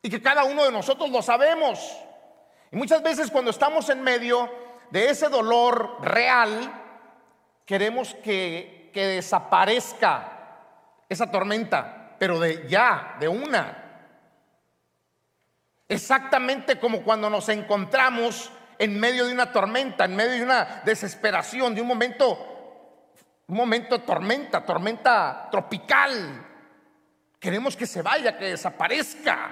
y 0.00 0.08
que 0.08 0.22
cada 0.22 0.44
uno 0.44 0.64
de 0.64 0.72
nosotros 0.72 1.10
lo 1.10 1.20
sabemos. 1.20 1.78
Y 2.70 2.76
muchas 2.76 3.02
veces 3.02 3.30
cuando 3.30 3.50
estamos 3.50 3.90
en 3.90 4.02
medio 4.02 4.50
de 4.90 5.10
ese 5.10 5.28
dolor 5.28 5.98
real, 6.00 6.50
queremos 7.66 8.14
que, 8.24 8.90
que 8.94 9.06
desaparezca 9.06 10.32
esa 11.10 11.30
tormenta, 11.30 12.16
pero 12.18 12.40
de 12.40 12.66
ya, 12.66 13.16
de 13.20 13.28
una. 13.28 13.81
Exactamente 15.92 16.78
como 16.78 17.02
cuando 17.02 17.28
nos 17.28 17.50
encontramos 17.50 18.50
en 18.78 18.98
medio 18.98 19.26
de 19.26 19.34
una 19.34 19.52
tormenta, 19.52 20.06
en 20.06 20.16
medio 20.16 20.32
de 20.32 20.42
una 20.42 20.80
desesperación, 20.86 21.74
de 21.74 21.82
un 21.82 21.86
momento, 21.86 23.42
un 23.46 23.54
momento 23.54 23.98
de 23.98 24.04
tormenta, 24.06 24.64
tormenta 24.64 25.48
tropical. 25.50 26.46
Queremos 27.38 27.76
que 27.76 27.84
se 27.84 28.00
vaya, 28.00 28.38
que 28.38 28.46
desaparezca 28.46 29.50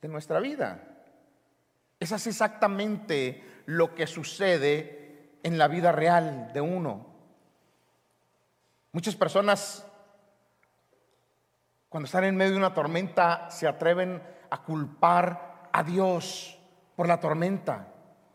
de 0.00 0.06
nuestra 0.06 0.38
vida. 0.38 0.80
Eso 1.98 2.14
es 2.14 2.28
exactamente 2.28 3.62
lo 3.66 3.96
que 3.96 4.06
sucede 4.06 5.38
en 5.42 5.58
la 5.58 5.66
vida 5.66 5.90
real 5.90 6.52
de 6.52 6.60
uno. 6.60 7.04
Muchas 8.92 9.16
personas, 9.16 9.84
cuando 11.88 12.04
están 12.04 12.22
en 12.22 12.36
medio 12.36 12.52
de 12.52 12.58
una 12.58 12.74
tormenta, 12.74 13.50
se 13.50 13.66
atreven 13.66 14.38
a 14.50 14.62
culpar 14.62 15.68
a 15.72 15.82
Dios 15.82 16.58
por 16.96 17.08
la 17.08 17.18
tormenta. 17.18 17.86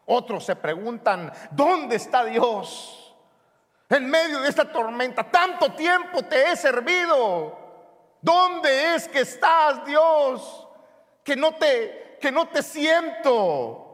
Otros 0.06 0.46
se 0.46 0.56
preguntan, 0.56 1.32
¿dónde 1.52 1.96
está 1.98 2.24
Dios? 2.24 3.16
En 3.90 4.10
medio 4.10 4.40
de 4.42 4.50
esta 4.50 4.72
tormenta, 4.72 5.30
tanto 5.30 5.74
tiempo 5.74 6.24
te 6.24 6.52
he 6.52 6.56
servido. 6.56 7.58
¿Dónde 8.22 8.96
es 8.96 9.08
que 9.08 9.20
estás, 9.20 9.86
Dios? 9.86 10.68
Que 11.24 11.36
no 11.36 11.54
te 11.56 12.06
que 12.20 12.32
no 12.32 12.48
te 12.48 12.64
siento. 12.64 13.86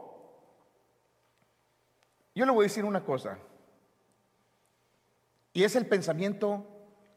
Yo 2.34 2.46
le 2.46 2.52
voy 2.52 2.64
a 2.64 2.68
decir 2.68 2.84
una 2.84 3.04
cosa. 3.04 3.38
Y 5.52 5.64
es 5.64 5.76
el 5.76 5.86
pensamiento 5.86 6.66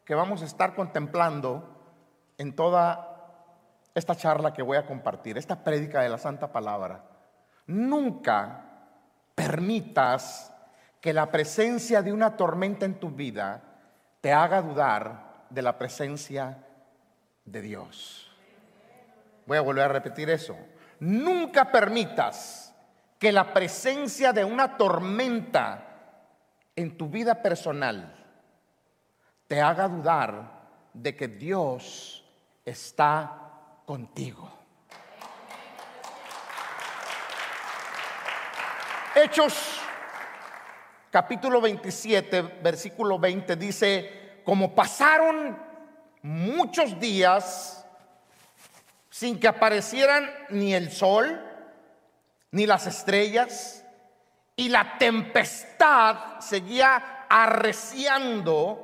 que 0.04 0.14
vamos 0.14 0.42
a 0.42 0.46
estar 0.46 0.76
contemplando 0.76 1.70
en 2.38 2.54
toda 2.54 3.15
esta 3.96 4.16
charla 4.16 4.54
que 4.54 4.62
voy 4.62 4.78
a 4.78 4.86
compartir, 4.86 5.38
esta 5.38 5.64
prédica 5.64 6.02
de 6.02 6.10
la 6.10 6.18
Santa 6.18 6.52
Palabra, 6.52 7.02
nunca 7.68 8.66
permitas 9.34 10.54
que 11.00 11.14
la 11.14 11.32
presencia 11.32 12.02
de 12.02 12.12
una 12.12 12.36
tormenta 12.36 12.86
en 12.86 13.00
tu 13.00 13.10
vida 13.10 13.62
te 14.20 14.34
haga 14.34 14.62
dudar 14.62 15.46
de 15.50 15.62
la 15.62 15.78
presencia 15.78 16.58
de 17.46 17.62
Dios. 17.62 18.30
Voy 19.46 19.58
a 19.58 19.62
volver 19.62 19.86
a 19.86 19.94
repetir 19.94 20.30
eso. 20.30 20.58
Nunca 21.00 21.72
permitas 21.72 22.74
que 23.18 23.32
la 23.32 23.54
presencia 23.54 24.34
de 24.34 24.44
una 24.44 24.75
tormenta 24.75 25.84
en 26.75 26.98
tu 26.98 27.08
vida 27.08 27.42
personal 27.42 28.14
te 29.48 29.62
haga 29.62 29.88
dudar 29.88 30.52
de 30.94 31.16
que 31.16 31.28
Dios 31.28 32.25
está 32.66 33.45
contigo. 33.86 34.51
Hechos 39.15 39.80
capítulo 41.10 41.62
27, 41.62 42.42
versículo 42.62 43.18
20 43.18 43.56
dice, 43.56 44.42
como 44.44 44.75
pasaron 44.75 45.58
muchos 46.22 47.00
días 47.00 47.86
sin 49.10 49.39
que 49.39 49.48
aparecieran 49.48 50.30
ni 50.50 50.74
el 50.74 50.92
sol, 50.92 51.42
ni 52.51 52.65
las 52.65 52.88
estrellas, 52.88 53.86
y 54.58 54.68
la 54.68 54.98
tempestad 54.98 56.39
seguía 56.39 57.25
arreciando, 57.30 58.82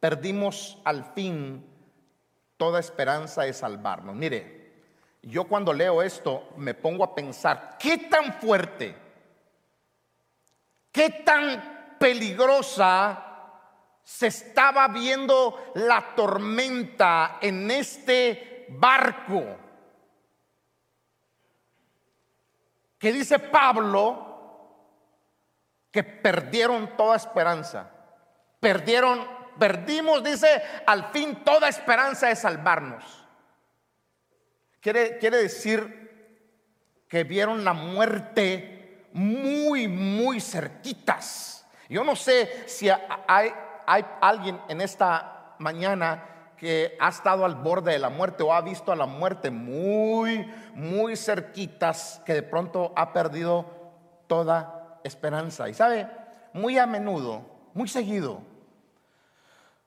perdimos 0.00 0.78
al 0.84 1.04
fin 1.14 1.75
toda 2.56 2.80
esperanza 2.80 3.42
de 3.42 3.52
salvarnos. 3.52 4.14
Mire, 4.14 4.72
yo 5.22 5.44
cuando 5.44 5.72
leo 5.72 6.02
esto 6.02 6.50
me 6.56 6.74
pongo 6.74 7.04
a 7.04 7.14
pensar, 7.14 7.76
¿qué 7.78 7.98
tan 7.98 8.32
fuerte 8.34 9.06
qué 10.96 11.10
tan 11.10 11.98
peligrosa 11.98 13.22
se 14.02 14.28
estaba 14.28 14.88
viendo 14.88 15.72
la 15.74 16.14
tormenta 16.14 17.36
en 17.42 17.70
este 17.70 18.64
barco. 18.70 19.44
Que 22.98 23.12
dice 23.12 23.38
Pablo 23.38 24.24
que 25.90 26.02
perdieron 26.02 26.96
toda 26.96 27.16
esperanza. 27.16 27.90
Perdieron, 28.58 29.26
perdimos, 29.58 30.22
dice, 30.22 30.62
al 30.86 31.10
fin 31.10 31.44
toda 31.44 31.68
esperanza 31.68 32.28
de 32.28 32.36
salvarnos. 32.36 33.26
Quiere, 34.80 35.18
quiere 35.18 35.38
decir 35.38 37.04
que 37.08 37.24
vieron 37.24 37.64
la 37.64 37.72
muerte 37.72 39.08
muy, 39.12 39.88
muy 39.88 40.40
cerquitas. 40.40 41.66
Yo 41.88 42.04
no 42.04 42.16
sé 42.16 42.68
si 42.68 42.88
hay 42.88 43.52
hay 43.86 44.04
alguien 44.20 44.60
en 44.68 44.80
esta 44.80 45.54
mañana 45.58 46.24
que 46.58 46.96
ha 47.00 47.08
estado 47.08 47.44
al 47.44 47.54
borde 47.54 47.92
de 47.92 47.98
la 47.98 48.10
muerte 48.10 48.42
o 48.42 48.52
ha 48.52 48.60
visto 48.60 48.90
a 48.90 48.96
la 48.96 49.06
muerte 49.06 49.50
muy, 49.50 50.50
muy 50.74 51.16
cerquitas, 51.16 52.20
que 52.24 52.34
de 52.34 52.42
pronto 52.42 52.92
ha 52.96 53.12
perdido 53.12 53.66
toda 54.26 55.00
esperanza. 55.04 55.68
Y 55.68 55.74
sabe, 55.74 56.08
muy 56.52 56.78
a 56.78 56.86
menudo, 56.86 57.42
muy 57.74 57.88
seguido, 57.88 58.40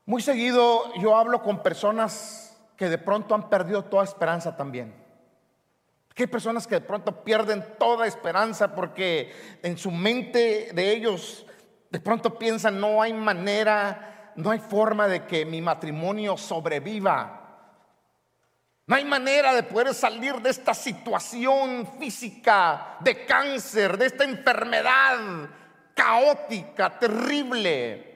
muy 0.10 0.24
seguido 0.24 0.92
yo 0.96 1.16
hablo 1.16 1.44
con 1.44 1.62
personas 1.62 2.60
que 2.76 2.90
de 2.90 2.98
pronto 2.98 3.36
han 3.36 3.48
perdido 3.48 3.86
toda 3.86 4.04
esperanza 4.04 4.58
también. 4.58 4.92
Que 6.16 6.24
hay 6.24 6.28
personas 6.28 6.66
que 6.66 6.74
de 6.74 6.82
pronto 6.82 7.24
pierden 7.24 7.64
toda 7.78 8.08
esperanza 8.08 8.74
porque 8.74 9.32
en 9.62 9.78
su 9.78 9.92
mente 9.92 10.72
de 10.74 10.92
ellos 10.94 11.46
de 11.92 12.00
pronto 12.00 12.40
piensan, 12.40 12.80
no 12.80 13.04
hay 13.04 13.14
manera, 13.14 14.34
no 14.36 14.50
hay 14.50 14.58
forma 14.58 15.08
de 15.08 15.28
que 15.28 15.46
mi 15.46 15.62
matrimonio 15.62 16.38
sobreviva. 16.38 17.76
No 18.88 18.96
hay 18.96 19.06
manera 19.06 19.54
de 19.54 19.62
poder 19.62 19.94
salir 19.94 20.38
de 20.38 20.50
esta 20.50 20.74
situación 20.74 21.88
física 22.00 22.98
de 23.02 23.28
cáncer, 23.28 23.96
de 23.96 24.08
esta 24.08 24.24
enfermedad 24.24 25.50
caótica, 25.94 26.98
terrible. 26.98 28.09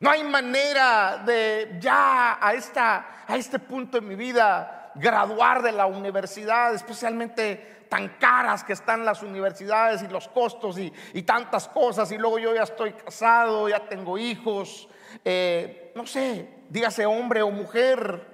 No 0.00 0.10
hay 0.10 0.24
manera 0.24 1.22
de 1.26 1.76
ya 1.78 2.38
a, 2.40 2.54
esta, 2.54 3.24
a 3.26 3.36
este 3.36 3.58
punto 3.58 4.00
de 4.00 4.06
mi 4.06 4.14
vida 4.14 4.92
graduar 4.94 5.62
de 5.62 5.72
la 5.72 5.84
universidad, 5.84 6.74
especialmente 6.74 7.84
tan 7.90 8.08
caras 8.18 8.64
que 8.64 8.72
están 8.72 9.04
las 9.04 9.22
universidades 9.22 10.02
y 10.02 10.08
los 10.08 10.26
costos 10.28 10.78
y, 10.78 10.90
tantas 11.22 11.68
cosas. 11.68 12.10
Y 12.12 12.16
luego 12.16 12.38
yo 12.38 12.54
ya 12.54 12.62
estoy 12.62 12.94
casado, 12.94 13.68
ya 13.68 13.88
tengo 13.90 14.16
hijos, 14.16 14.88
eh, 15.22 15.92
no 15.94 16.06
sé, 16.06 16.48
dígase 16.70 17.04
hombre 17.04 17.42
o 17.42 17.50
mujer. 17.50 18.26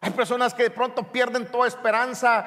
Hay 0.00 0.12
personas 0.12 0.54
que 0.54 0.62
de 0.62 0.70
pronto 0.70 1.10
pierden 1.10 1.50
toda 1.50 1.66
esperanza 1.66 2.46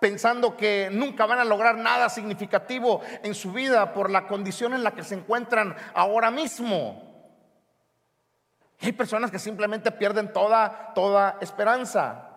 pensando 0.00 0.54
que 0.54 0.90
nunca 0.92 1.24
van 1.24 1.38
a 1.38 1.44
lograr 1.44 1.78
nada 1.78 2.10
significativo 2.10 3.00
en 3.22 3.34
su 3.34 3.52
vida 3.52 3.94
por 3.94 4.10
la 4.10 4.26
condición 4.26 4.74
en 4.74 4.84
la 4.84 4.90
que 4.90 5.02
se 5.02 5.14
encuentran 5.14 5.74
ahora 5.94 6.30
mismo. 6.30 7.15
Hay 8.80 8.92
personas 8.92 9.30
que 9.30 9.38
simplemente 9.38 9.90
pierden 9.90 10.32
toda, 10.32 10.92
toda 10.94 11.38
esperanza. 11.40 12.30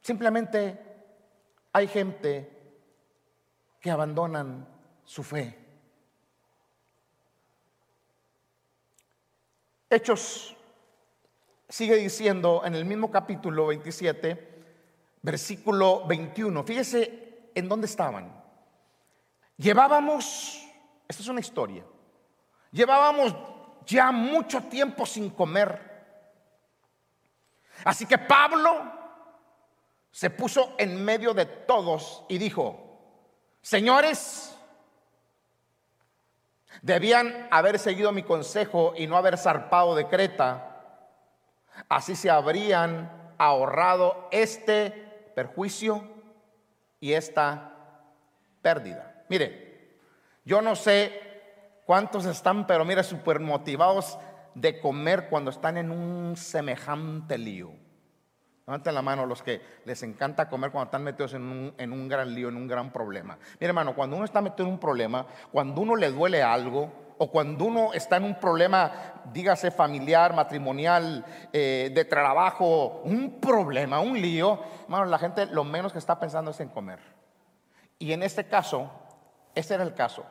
Simplemente 0.00 0.78
hay 1.72 1.88
gente 1.88 2.58
que 3.80 3.90
abandonan 3.90 4.66
su 5.04 5.22
fe. 5.22 5.58
Hechos 9.88 10.56
sigue 11.68 11.96
diciendo 11.96 12.62
en 12.64 12.74
el 12.74 12.84
mismo 12.84 13.10
capítulo 13.10 13.66
27, 13.66 14.64
versículo 15.22 16.06
21. 16.06 16.62
Fíjese 16.62 17.50
en 17.54 17.68
dónde 17.68 17.86
estaban. 17.86 18.40
Llevábamos, 19.56 20.64
esta 21.08 21.22
es 21.22 21.28
una 21.28 21.40
historia, 21.40 21.84
llevábamos 22.70 23.34
ya 23.86 24.12
mucho 24.12 24.62
tiempo 24.64 25.06
sin 25.06 25.30
comer. 25.30 25.90
Así 27.84 28.06
que 28.06 28.18
Pablo 28.18 28.92
se 30.10 30.30
puso 30.30 30.74
en 30.78 31.04
medio 31.04 31.34
de 31.34 31.46
todos 31.46 32.24
y 32.28 32.38
dijo, 32.38 33.00
señores, 33.62 34.56
debían 36.82 37.48
haber 37.50 37.78
seguido 37.78 38.12
mi 38.12 38.22
consejo 38.22 38.94
y 38.96 39.06
no 39.06 39.16
haber 39.16 39.38
zarpado 39.38 39.94
de 39.94 40.08
Creta. 40.08 40.66
Así 41.88 42.16
se 42.16 42.30
habrían 42.30 43.34
ahorrado 43.38 44.28
este 44.30 45.32
perjuicio 45.34 46.06
y 46.98 47.12
esta 47.12 47.72
pérdida. 48.60 49.24
Mire, 49.28 50.00
yo 50.44 50.60
no 50.60 50.76
sé 50.76 51.29
cuántos 51.90 52.24
están, 52.24 52.68
pero 52.68 52.84
mire, 52.84 53.02
súper 53.02 53.40
motivados 53.40 54.16
de 54.54 54.78
comer 54.78 55.28
cuando 55.28 55.50
están 55.50 55.76
en 55.76 55.90
un 55.90 56.36
semejante 56.36 57.36
lío. 57.36 57.72
Levanten 58.64 58.94
la 58.94 59.02
mano 59.02 59.26
los 59.26 59.42
que 59.42 59.60
les 59.84 60.00
encanta 60.04 60.48
comer 60.48 60.70
cuando 60.70 60.84
están 60.84 61.02
metidos 61.02 61.34
en 61.34 61.42
un, 61.92 62.08
gran 62.08 62.32
lío, 62.32 62.48
en 62.48 62.54
un 62.54 62.68
gran 62.68 62.92
problema. 62.92 63.36
Mire, 63.54 63.70
hermano, 63.70 63.96
cuando 63.96 64.14
uno 64.14 64.24
está 64.24 64.40
metido 64.40 64.68
en 64.68 64.74
un 64.74 64.78
problema, 64.78 65.26
cuando 65.50 65.80
uno 65.80 65.96
le 65.96 66.12
duele 66.12 66.44
algo, 66.44 66.92
o 67.18 67.28
cuando 67.28 67.64
uno 67.64 67.92
está 67.92 68.18
en 68.18 68.22
un 68.22 68.38
problema, 68.38 68.92
dígase 69.32 69.72
familiar, 69.72 70.32
matrimonial, 70.32 71.24
eh, 71.52 71.90
de 71.92 72.04
trabajo, 72.04 73.00
un 73.02 73.40
problema, 73.40 73.98
un 73.98 74.22
lío, 74.22 74.60
hermano, 74.84 75.06
la 75.06 75.18
gente 75.18 75.44
lo 75.46 75.64
menos 75.64 75.92
que 75.92 75.98
está 75.98 76.20
pensando 76.20 76.52
es 76.52 76.60
en 76.60 76.68
comer. 76.68 77.00
Y 77.98 78.12
en 78.12 78.22
este 78.22 78.46
caso, 78.46 78.92
ese 79.56 79.74
era 79.74 79.82
el 79.82 79.94
caso. 79.94 80.24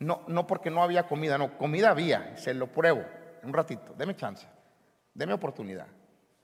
No, 0.00 0.22
no 0.28 0.46
porque 0.46 0.70
no 0.70 0.82
había 0.82 1.06
comida, 1.06 1.38
no, 1.38 1.56
comida 1.56 1.90
había, 1.90 2.36
se 2.36 2.54
lo 2.54 2.66
pruebo. 2.66 3.04
Un 3.42 3.52
ratito, 3.52 3.94
deme 3.96 4.16
chance, 4.16 4.46
deme 5.14 5.34
oportunidad. 5.34 5.86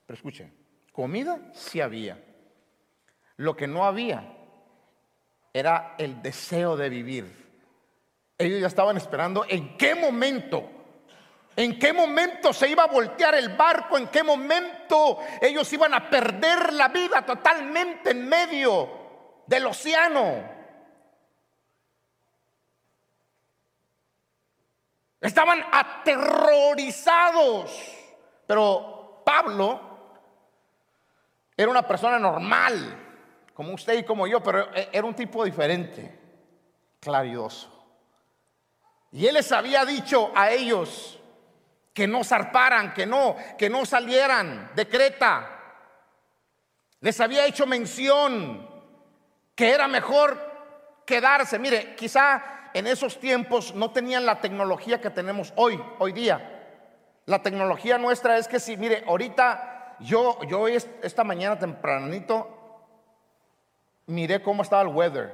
Pero 0.05 0.15
escuchen. 0.15 0.53
Comida 0.91 1.39
sí 1.53 1.81
había. 1.81 2.23
Lo 3.35 3.55
que 3.55 3.67
no 3.67 3.85
había 3.85 4.23
era 5.53 5.95
el 5.97 6.21
deseo 6.21 6.77
de 6.77 6.89
vivir. 6.89 7.47
Ellos 8.37 8.61
ya 8.61 8.67
estaban 8.67 8.97
esperando 8.97 9.45
en 9.49 9.75
qué 9.77 9.95
momento, 9.95 10.69
en 11.55 11.79
qué 11.79 11.93
momento 11.93 12.53
se 12.53 12.69
iba 12.69 12.83
a 12.83 12.87
voltear 12.87 13.33
el 13.33 13.49
barco, 13.49 13.97
en 13.97 14.07
qué 14.07 14.21
momento 14.23 15.19
ellos 15.41 15.71
iban 15.73 15.95
a 15.95 16.09
perder 16.09 16.73
la 16.73 16.89
vida 16.89 17.25
totalmente 17.25 18.11
en 18.11 18.29
medio 18.29 18.89
del 19.47 19.65
océano. 19.65 20.56
Estaban 25.19 25.65
aterrorizados. 25.71 27.75
Pero 28.45 29.23
Pablo 29.25 29.81
era 31.55 31.69
una 31.69 31.87
persona 31.87 32.19
normal, 32.19 33.05
como 33.53 33.73
usted 33.73 33.97
y 33.97 34.03
como 34.03 34.27
yo, 34.27 34.43
pero 34.43 34.71
e, 34.73 34.89
era 34.93 35.07
un 35.07 35.15
tipo 35.15 35.43
diferente, 35.43 36.17
claridoso. 36.99 37.73
Y 39.11 39.25
él 39.25 39.33
les 39.33 39.51
había 39.51 39.83
dicho 39.85 40.31
a 40.35 40.51
ellos 40.51 41.19
que 41.93 42.07
no 42.07 42.23
zarparan, 42.23 42.93
que 42.93 43.07
no, 43.07 43.35
que 43.57 43.69
no 43.69 43.85
salieran 43.85 44.71
de 44.75 44.87
Creta. 44.87 45.49
Les 46.99 47.19
había 47.19 47.47
hecho 47.47 47.65
mención 47.65 48.69
que 49.55 49.71
era 49.71 49.87
mejor 49.87 51.01
quedarse. 51.05 51.57
Mire, 51.57 51.95
quizá 51.95 52.56
en 52.73 52.87
esos 52.87 53.19
tiempos 53.19 53.75
no 53.75 53.91
tenían 53.91 54.25
la 54.25 54.39
tecnología 54.39 55.01
que 55.01 55.09
tenemos 55.09 55.53
hoy, 55.55 55.81
hoy 55.99 56.11
día. 56.11 56.53
La 57.25 57.41
tecnología 57.41 57.97
nuestra 57.97 58.37
es 58.37 58.47
que 58.47 58.59
si, 58.59 58.77
mire, 58.77 59.03
ahorita 59.07 59.95
yo, 59.99 60.39
yo 60.43 60.67
esta 60.67 61.23
mañana 61.23 61.59
tempranito 61.59 62.47
miré 64.05 64.41
cómo 64.41 64.63
estaba 64.63 64.83
el 64.83 64.89
weather 64.89 65.33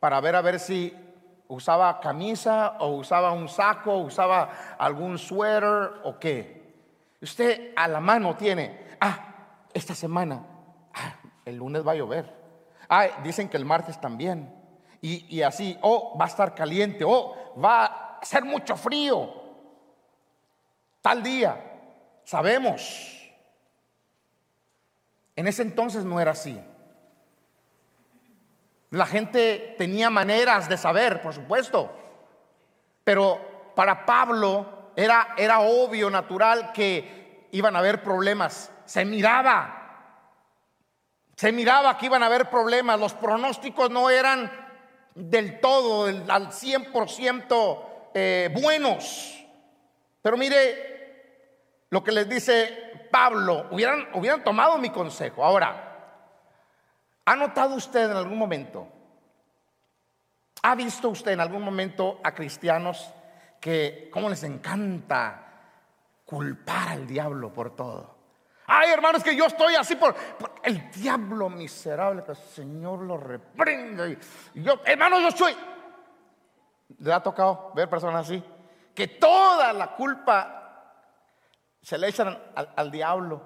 para 0.00 0.20
ver 0.20 0.34
a 0.34 0.40
ver 0.40 0.58
si 0.58 0.96
usaba 1.48 2.00
camisa 2.00 2.76
o 2.80 2.88
usaba 2.96 3.32
un 3.32 3.48
saco, 3.48 3.98
usaba 3.98 4.50
algún 4.78 5.18
suéter 5.18 6.00
o 6.02 6.18
qué. 6.18 6.62
Usted 7.20 7.72
a 7.76 7.86
la 7.86 8.00
mano 8.00 8.34
tiene, 8.34 8.96
ah, 9.00 9.34
esta 9.72 9.94
semana, 9.94 10.44
ah, 10.94 11.14
el 11.44 11.56
lunes 11.56 11.86
va 11.86 11.92
a 11.92 11.96
llover. 11.96 12.34
Ah, 12.88 13.06
dicen 13.22 13.48
que 13.48 13.56
el 13.56 13.64
martes 13.64 14.00
también. 14.00 14.61
Y, 15.04 15.42
así, 15.42 15.76
oh, 15.82 16.16
va 16.16 16.26
a 16.26 16.28
estar 16.28 16.54
caliente, 16.54 17.04
oh, 17.04 17.52
va 17.62 17.86
a 17.86 18.24
ser 18.24 18.44
mucho 18.44 18.76
frío. 18.76 19.34
Tal 21.00 21.24
día, 21.24 21.60
sabemos. 22.22 23.32
En 25.34 25.48
ese 25.48 25.62
entonces 25.62 26.04
no 26.04 26.20
era 26.20 26.30
así. 26.30 26.56
La 28.90 29.04
gente 29.06 29.74
tenía 29.76 30.08
maneras 30.08 30.68
de 30.68 30.76
saber, 30.76 31.20
por 31.20 31.34
supuesto. 31.34 31.90
Pero 33.02 33.72
para 33.74 34.06
Pablo 34.06 34.92
era, 34.94 35.34
era 35.36 35.58
obvio, 35.60 36.10
natural, 36.10 36.70
que 36.72 37.48
iban 37.50 37.74
a 37.74 37.80
haber 37.80 38.04
problemas. 38.04 38.70
Se 38.84 39.04
miraba. 39.04 39.80
Se 41.34 41.50
miraba 41.50 41.98
que 41.98 42.06
iban 42.06 42.22
a 42.22 42.26
haber 42.26 42.48
problemas. 42.48 43.00
Los 43.00 43.14
pronósticos 43.14 43.90
no 43.90 44.08
eran 44.08 44.61
del 45.14 45.60
todo, 45.60 46.06
al 46.06 46.48
100% 46.48 47.78
eh, 48.14 48.50
buenos. 48.60 49.44
Pero 50.20 50.36
mire 50.36 51.86
lo 51.90 52.02
que 52.02 52.12
les 52.12 52.28
dice 52.28 53.08
Pablo. 53.10 53.66
Hubieran, 53.70 54.08
hubieran 54.14 54.44
tomado 54.44 54.78
mi 54.78 54.90
consejo. 54.90 55.44
Ahora, 55.44 55.92
¿Ha 57.24 57.36
notado 57.36 57.76
usted 57.76 58.10
en 58.10 58.16
algún 58.16 58.38
momento? 58.38 58.88
¿Ha 60.62 60.74
visto 60.74 61.08
usted 61.08 61.32
en 61.32 61.40
algún 61.40 61.62
momento 61.62 62.20
a 62.22 62.34
cristianos 62.34 63.12
que, 63.60 64.08
cómo 64.12 64.28
les 64.28 64.42
encanta 64.42 65.46
culpar 66.24 66.88
al 66.88 67.06
diablo 67.06 67.52
por 67.52 67.76
todo? 67.76 68.11
Ay, 68.74 68.90
hermanos, 68.90 69.22
que 69.22 69.36
yo 69.36 69.44
estoy 69.44 69.74
así 69.74 69.96
por, 69.96 70.14
el 70.62 70.90
diablo 70.92 71.50
miserable, 71.50 72.24
que 72.24 72.30
el 72.30 72.38
Señor 72.38 73.00
lo 73.00 73.18
reprende. 73.18 74.18
Y 74.54 74.62
yo, 74.62 74.80
hermano, 74.86 75.20
yo 75.20 75.30
soy. 75.30 75.54
¿Le 76.98 77.12
ha 77.12 77.22
tocado 77.22 77.72
ver 77.74 77.90
personas 77.90 78.26
así? 78.26 78.42
Que 78.94 79.08
toda 79.08 79.74
la 79.74 79.88
culpa 79.94 80.94
se 81.82 81.98
le 81.98 82.08
echan 82.08 82.38
al 82.54 82.90
diablo. 82.90 83.42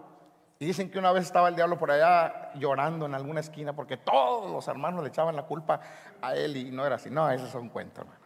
Y 0.60 0.66
dicen 0.66 0.92
que 0.92 0.98
una 1.00 1.10
vez 1.10 1.24
estaba 1.24 1.48
el 1.48 1.56
diablo 1.56 1.76
por 1.76 1.90
allá 1.90 2.52
llorando 2.54 3.06
en 3.06 3.14
alguna 3.14 3.40
esquina 3.40 3.72
porque 3.74 3.96
todos 3.96 4.48
los 4.48 4.68
hermanos 4.68 5.02
le 5.02 5.08
echaban 5.08 5.34
la 5.34 5.42
culpa 5.42 5.80
a 6.22 6.36
él 6.36 6.56
y 6.56 6.70
no 6.70 6.86
era 6.86 6.94
así. 6.94 7.10
No, 7.10 7.28
ese 7.28 7.48
es 7.48 7.54
un 7.56 7.70
cuento, 7.70 8.02
hermano. 8.02 8.20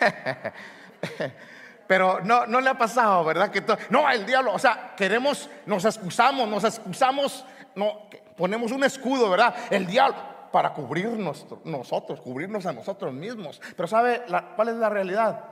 Pero 1.86 2.20
no, 2.20 2.46
no 2.46 2.60
le 2.60 2.70
ha 2.70 2.78
pasado, 2.78 3.24
¿verdad? 3.24 3.50
Que 3.50 3.62
no, 3.90 4.10
el 4.10 4.26
diablo, 4.26 4.52
o 4.52 4.58
sea, 4.58 4.94
queremos, 4.96 5.48
nos 5.66 5.84
excusamos, 5.84 6.48
nos 6.48 6.64
excusamos, 6.64 7.44
no, 7.74 8.08
ponemos 8.36 8.72
un 8.72 8.84
escudo, 8.84 9.30
¿verdad? 9.30 9.54
El 9.70 9.86
diablo, 9.86 10.16
para 10.52 10.72
cubrirnos 10.72 11.46
nosotros, 11.64 12.20
cubrirnos 12.20 12.66
a 12.66 12.72
nosotros 12.72 13.12
mismos. 13.12 13.60
Pero 13.76 13.86
¿sabe 13.86 14.22
cuál 14.56 14.68
es 14.68 14.76
la 14.76 14.88
realidad? 14.88 15.44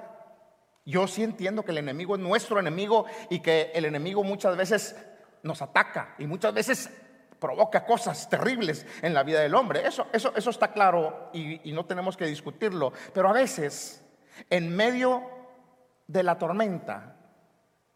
Yo 0.85 1.07
sí 1.07 1.23
entiendo 1.23 1.64
que 1.64 1.73
el 1.73 1.79
enemigo 1.79 2.14
es 2.14 2.20
nuestro 2.20 2.59
enemigo 2.59 3.07
y 3.31 3.40
que 3.40 3.70
el 3.75 3.85
enemigo 3.85 4.23
muchas 4.23 4.57
veces 4.57 4.97
nos 5.42 5.62
ataca 5.62 6.14
y 6.18 6.27
muchas 6.27 6.53
veces 6.53 6.90
provoca 7.38 7.85
cosas 7.85 8.29
terribles 8.29 8.87
en 9.03 9.14
la 9.14 9.23
vida 9.23 9.40
del 9.40 9.55
hombre. 9.55 9.87
Eso, 9.87 10.07
eso, 10.12 10.33
eso 10.37 10.51
está 10.51 10.73
claro 10.73 11.31
y, 11.33 11.68
y 11.68 11.73
no 11.73 11.85
tenemos 11.85 12.16
que 12.16 12.27
discutirlo. 12.27 12.92
Pero 13.12 13.29
a 13.29 13.33
veces, 13.33 14.03
en 14.51 14.75
medio 14.75 15.34
de 16.07 16.23
la 16.23 16.38
tormenta, 16.38 17.17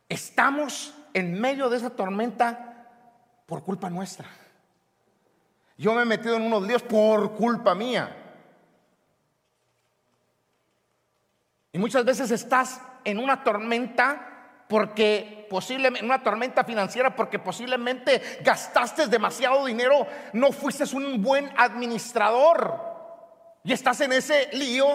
estamos 0.09 0.95
en 1.15 1.41
medio 1.41 1.69
de 1.69 1.77
esa 1.77 1.91
tormenta 1.91 2.87
por 3.47 3.63
culpa 3.63 3.91
nuestra. 3.91 4.29
Yo 5.77 5.95
me 5.95 6.03
he 6.03 6.05
metido 6.05 6.37
en 6.37 6.43
unos 6.43 6.63
líos 6.63 6.83
por 6.83 7.35
culpa 7.35 7.75
mía. 7.75 8.15
Y 11.73 11.79
muchas 11.79 12.05
veces 12.05 12.31
estás 12.31 12.81
en 13.05 13.19
una 13.19 13.45
tormenta 13.45 14.65
porque 14.69 15.47
posiblemente, 15.49 16.05
una 16.05 16.23
tormenta 16.23 16.65
financiera, 16.65 17.15
porque 17.15 17.39
posiblemente 17.39 18.21
gastaste 18.43 19.07
demasiado 19.07 19.65
dinero, 19.65 20.07
no 20.33 20.53
fuiste 20.53 20.85
un 20.95 21.23
buen 21.23 21.51
administrador 21.57 22.89
y 23.65 23.73
estás 23.73 24.01
en 24.03 24.13
ese 24.13 24.51
lío, 24.53 24.87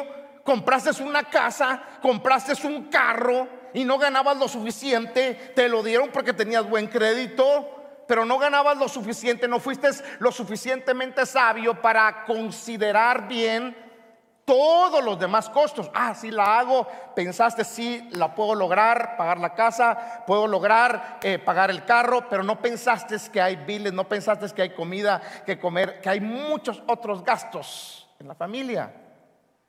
compraste 0.44 1.04
una 1.04 1.24
casa, 1.24 1.82
compraste 2.02 2.68
un 2.68 2.86
carro 2.86 3.48
y 3.74 3.84
no 3.84 3.98
ganabas 3.98 4.38
lo 4.38 4.48
suficiente, 4.48 5.54
te 5.56 5.68
lo 5.68 5.82
dieron 5.82 6.10
porque 6.10 6.34
tenías 6.34 6.70
buen 6.70 6.88
crédito. 6.88 7.80
Pero 8.06 8.26
no 8.26 8.38
ganabas 8.38 8.78
lo 8.78 8.90
suficiente, 8.90 9.48
no 9.48 9.62
fuiste 9.62 9.90
lo 10.20 10.30
suficientemente 10.30 11.26
sabio 11.26 11.82
para 11.82 12.26
considerar 12.26 13.30
bien 13.30 13.76
todos 14.46 15.02
los 15.02 15.18
demás 15.18 15.50
costos. 15.50 15.90
Ah, 15.94 16.14
si 16.14 16.30
la 16.30 16.60
hago, 16.60 16.86
pensaste, 17.16 17.64
sí, 17.64 18.10
la 18.12 18.36
puedo 18.36 18.56
lograr, 18.56 19.16
pagar 19.16 19.40
la 19.40 19.54
casa, 19.54 20.24
puedo 20.28 20.48
lograr 20.48 21.20
eh, 21.24 21.40
pagar 21.40 21.72
el 21.72 21.86
carro, 21.86 22.28
pero 22.30 22.44
no 22.44 22.62
pensaste 22.62 23.16
que 23.32 23.42
hay 23.42 23.56
biles, 23.56 23.94
no 23.94 24.04
pensaste 24.04 24.54
que 24.54 24.64
hay 24.64 24.70
comida 24.72 25.22
que 25.46 25.58
comer, 25.58 26.02
que 26.02 26.10
hay 26.10 26.20
muchos 26.20 26.84
otros 26.88 27.24
gastos 27.24 28.10
en 28.20 28.28
la 28.28 28.36
familia. 28.36 28.94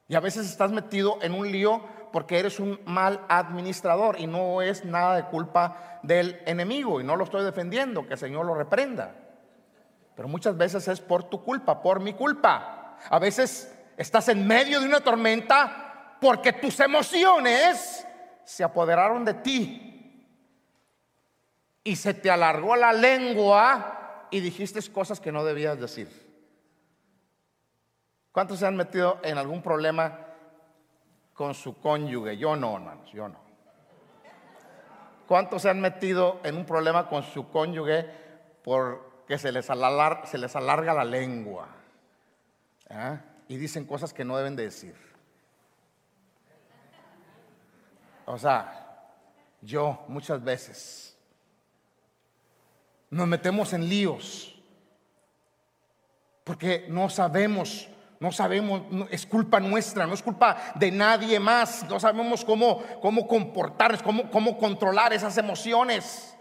Y 0.09 0.15
a 0.15 0.21
veces 0.21 0.49
estás 0.49 0.71
metido 0.71 1.19
en 1.23 1.33
un 1.33 1.51
lío 1.51 1.83
porque 2.13 2.39
eres 2.39 2.61
un 2.61 2.79
mal 2.85 3.25
administrador 3.29 4.21
y 4.21 4.27
no 4.27 4.63
es 4.63 4.85
nada 4.85 5.17
de 5.17 5.25
culpa 5.25 6.01
del 6.03 6.41
enemigo 6.47 7.01
y 7.01 7.05
no 7.05 7.17
lo 7.17 7.25
estoy 7.25 7.45
defendiendo, 7.45 8.07
que 8.07 8.15
el 8.15 8.19
Señor 8.19 8.47
lo 8.47 8.55
reprenda. 8.55 9.15
Pero 10.15 10.29
muchas 10.29 10.57
veces 10.57 10.87
es 10.89 11.01
por 11.01 11.25
tu 11.25 11.43
culpa, 11.43 11.83
por 11.83 12.01
mi 12.01 12.13
culpa. 12.13 12.99
A 13.11 13.19
veces 13.19 13.75
Estás 13.97 14.29
en 14.29 14.47
medio 14.47 14.81
de 14.81 14.87
una 14.87 15.01
tormenta 15.01 16.17
porque 16.21 16.53
tus 16.53 16.81
emociones 16.81 18.07
se 18.45 18.65
apoderaron 18.65 19.25
de 19.25 19.35
ti 19.35 20.29
y 21.85 21.97
se 21.97 22.15
te 22.15 22.31
alargó 22.31 22.77
la 22.77 22.93
lengua 22.93 24.27
y 24.31 24.41
dijiste 24.41 24.81
cosas 24.91 25.21
que 25.21 25.31
no 25.31 25.45
debías 25.45 25.79
decir. 25.79 26.24
¿Cuántos 28.35 28.59
se 28.59 28.67
han 28.67 28.77
metido 28.77 29.19
en 29.23 29.39
algún 29.39 29.63
problema 29.63 30.19
con 31.33 31.55
su 31.55 31.81
cónyuge? 31.81 32.37
Yo 32.37 32.55
no, 32.55 32.75
hermanos, 32.77 33.11
yo 33.11 33.29
no. 33.29 33.39
¿Cuántos 35.27 35.63
se 35.63 35.71
han 35.71 35.81
metido 35.81 36.41
en 36.45 36.59
un 36.59 36.67
problema 36.67 37.09
con 37.09 37.23
su 37.23 37.49
cónyuge 37.49 38.05
porque 38.63 39.39
se 39.39 39.51
les 39.51 39.71
alarga, 39.71 40.27
se 40.27 40.37
les 40.37 40.55
alarga 40.55 40.93
la 40.93 41.05
lengua? 41.05 41.69
¿Ah? 42.91 43.19
y 43.49 43.57
dicen 43.57 43.85
cosas 43.85 44.13
que 44.13 44.25
no 44.25 44.37
deben 44.37 44.57
de 44.57 44.65
decir. 44.65 44.95
O 48.27 48.39
sea, 48.39 49.11
yo 49.61 50.05
muchas 50.09 50.43
veces 50.43 51.17
nos 53.11 53.29
metemos 53.29 53.73
en 53.73 53.89
líos 53.89 54.51
porque 56.43 56.87
no 56.89 57.09
sabemos, 57.09 57.89
no 58.25 58.33
sabemos, 58.33 58.81
es 59.11 59.27
culpa 59.27 59.61
nuestra, 59.61 60.07
no 60.07 60.15
es 60.15 60.23
culpa 60.23 60.73
de 60.77 60.91
nadie 60.91 61.39
más, 61.39 61.87
no 61.91 62.01
sabemos 62.01 62.43
cómo, 62.43 62.83
cómo 63.03 63.29
comportarnos, 63.29 64.03
cómo, 64.03 64.31
cómo 64.31 64.57
controlar 64.57 65.13
esas 65.13 65.37
emociones. 65.37 66.35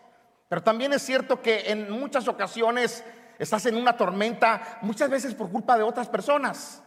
Pero 0.48 0.64
también 0.64 0.94
es 0.94 1.02
cierto 1.02 1.42
que 1.42 1.70
en 1.70 1.92
muchas 1.92 2.30
ocasiones 2.30 3.04
estás 3.38 3.66
en 3.66 3.76
una 3.76 3.98
tormenta, 3.98 4.80
muchas 4.82 5.10
veces 5.10 5.36
por 5.36 5.52
culpa 5.52 5.76
de 5.76 5.84
otras 5.84 6.08
personas. 6.08 6.82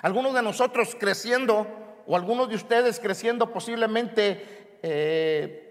Algunos 0.00 0.32
de 0.32 0.42
nosotros 0.42 0.96
creciendo, 0.96 1.66
o 2.06 2.14
algunos 2.14 2.48
de 2.48 2.54
ustedes 2.54 3.00
creciendo 3.00 3.52
posiblemente, 3.52 4.78
eh, 4.84 5.65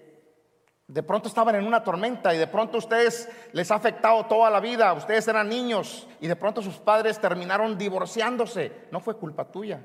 de 0.88 1.02
pronto 1.02 1.28
estaban 1.28 1.56
en 1.56 1.66
una 1.66 1.84
tormenta 1.84 2.34
y 2.34 2.38
de 2.38 2.48
pronto 2.48 2.78
a 2.78 2.80
ustedes 2.80 3.30
les 3.54 3.72
ha 3.72 3.76
afectado 3.76 4.26
toda 4.26 4.50
la 4.50 4.60
vida, 4.60 4.94
ustedes 4.94 5.28
eran 5.28 5.50
niños 5.50 6.08
y 6.20 6.28
de 6.28 6.36
pronto 6.36 6.62
sus 6.62 6.78
padres 6.78 7.20
terminaron 7.20 7.78
divorciándose. 7.78 8.88
No 8.92 9.00
fue 9.00 9.18
culpa 9.18 9.46
tuya. 9.46 9.82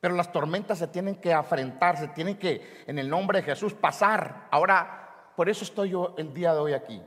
Pero 0.00 0.14
las 0.14 0.30
tormentas 0.30 0.78
se 0.78 0.88
tienen 0.88 1.16
que 1.16 1.32
afrentar, 1.32 1.96
se 1.96 2.08
tienen 2.08 2.38
que, 2.38 2.84
en 2.86 2.98
el 2.98 3.08
nombre 3.08 3.38
de 3.38 3.44
Jesús, 3.46 3.74
pasar. 3.74 4.46
Ahora, 4.50 5.32
por 5.34 5.48
eso 5.48 5.64
estoy 5.64 5.90
yo 5.90 6.14
el 6.18 6.32
día 6.32 6.52
de 6.52 6.60
hoy 6.60 6.72
aquí, 6.72 7.02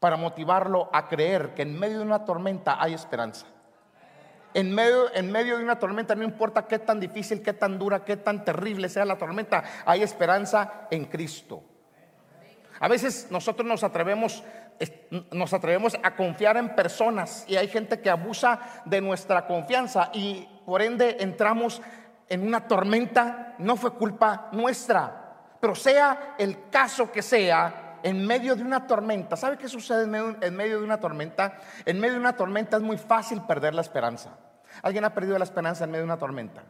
para 0.00 0.16
motivarlo 0.16 0.88
a 0.92 1.08
creer 1.08 1.54
que 1.54 1.62
en 1.62 1.78
medio 1.78 1.98
de 1.98 2.04
una 2.04 2.24
tormenta 2.24 2.82
hay 2.82 2.94
esperanza. 2.94 3.46
En 4.52 4.74
medio, 4.74 5.14
en 5.14 5.30
medio 5.30 5.58
de 5.58 5.64
una 5.64 5.78
tormenta, 5.78 6.14
no 6.14 6.24
importa 6.24 6.66
qué 6.66 6.78
tan 6.78 6.98
difícil, 6.98 7.42
qué 7.42 7.52
tan 7.52 7.78
dura, 7.78 8.04
qué 8.04 8.16
tan 8.16 8.44
terrible 8.44 8.88
sea 8.88 9.04
la 9.04 9.16
tormenta, 9.16 9.62
hay 9.84 10.02
esperanza 10.02 10.88
en 10.90 11.04
Cristo. 11.04 11.62
A 12.80 12.88
veces 12.88 13.28
nosotros 13.30 13.68
nos 13.68 13.84
atrevemos, 13.84 14.42
nos 15.30 15.52
atrevemos 15.52 15.96
a 16.02 16.16
confiar 16.16 16.56
en 16.56 16.74
personas 16.74 17.44
y 17.46 17.56
hay 17.56 17.68
gente 17.68 18.00
que 18.00 18.10
abusa 18.10 18.82
de 18.86 19.00
nuestra 19.00 19.46
confianza 19.46 20.10
y 20.14 20.48
por 20.64 20.80
ende 20.82 21.18
entramos 21.20 21.82
en 22.28 22.46
una 22.46 22.66
tormenta, 22.66 23.54
no 23.58 23.76
fue 23.76 23.92
culpa 23.92 24.48
nuestra, 24.52 25.56
pero 25.60 25.74
sea 25.74 26.36
el 26.38 26.70
caso 26.70 27.12
que 27.12 27.22
sea, 27.22 27.89
en 28.02 28.26
medio 28.26 28.56
de 28.56 28.62
una 28.62 28.86
tormenta, 28.86 29.36
¿sabe 29.36 29.58
qué 29.58 29.68
sucede 29.68 30.04
en 30.04 30.56
medio, 30.56 30.78
de 30.78 30.84
una 30.84 31.00
tormenta? 31.00 31.60
En 31.84 32.00
medio 32.00 32.14
de 32.14 32.20
una 32.20 32.36
tormenta 32.36 32.76
es 32.76 32.82
muy 32.82 32.98
fácil 32.98 33.42
perder 33.42 33.74
la 33.74 33.80
esperanza. 33.80 34.38
¿Alguien 34.82 35.04
ha 35.04 35.14
perdido 35.14 35.38
la 35.38 35.44
esperanza 35.44 35.84
en 35.84 35.90
medio 35.90 36.02
de 36.02 36.12
una 36.12 36.18
tormenta? 36.18 36.64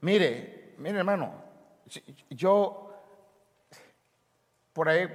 Mire, 0.00 0.74
mire 0.78 0.98
hermano, 0.98 1.32
yo 2.30 2.82
por 4.72 4.90
ahí, 4.90 5.08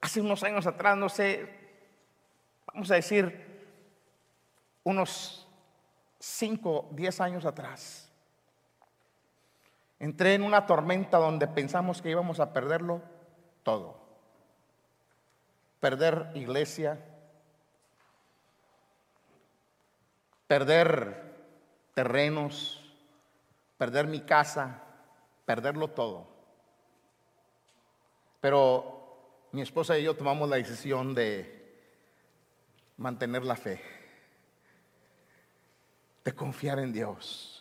hace 0.00 0.20
unos 0.20 0.42
años 0.42 0.66
atrás, 0.66 0.96
no 0.96 1.08
sé, 1.08 1.48
vamos 2.66 2.90
a 2.90 2.96
decir, 2.96 3.46
unos 4.82 5.48
5, 6.18 6.88
10 6.90 7.20
años 7.20 7.44
atrás. 7.44 8.10
Entré 10.00 10.34
en 10.34 10.42
una 10.42 10.66
tormenta 10.66 11.18
donde 11.18 11.46
pensamos 11.46 12.02
que 12.02 12.10
íbamos 12.10 12.40
a 12.40 12.52
perderlo 12.52 13.00
todo. 13.66 13.98
Perder 15.80 16.30
iglesia, 16.36 17.04
perder 20.46 21.34
terrenos, 21.92 22.80
perder 23.76 24.06
mi 24.06 24.20
casa, 24.20 24.84
perderlo 25.44 25.88
todo. 25.88 26.28
Pero 28.40 29.48
mi 29.50 29.62
esposa 29.62 29.98
y 29.98 30.04
yo 30.04 30.14
tomamos 30.14 30.48
la 30.48 30.56
decisión 30.56 31.12
de 31.12 31.90
mantener 32.98 33.42
la 33.42 33.56
fe, 33.56 33.82
de 36.22 36.32
confiar 36.32 36.78
en 36.78 36.92
Dios 36.92 37.55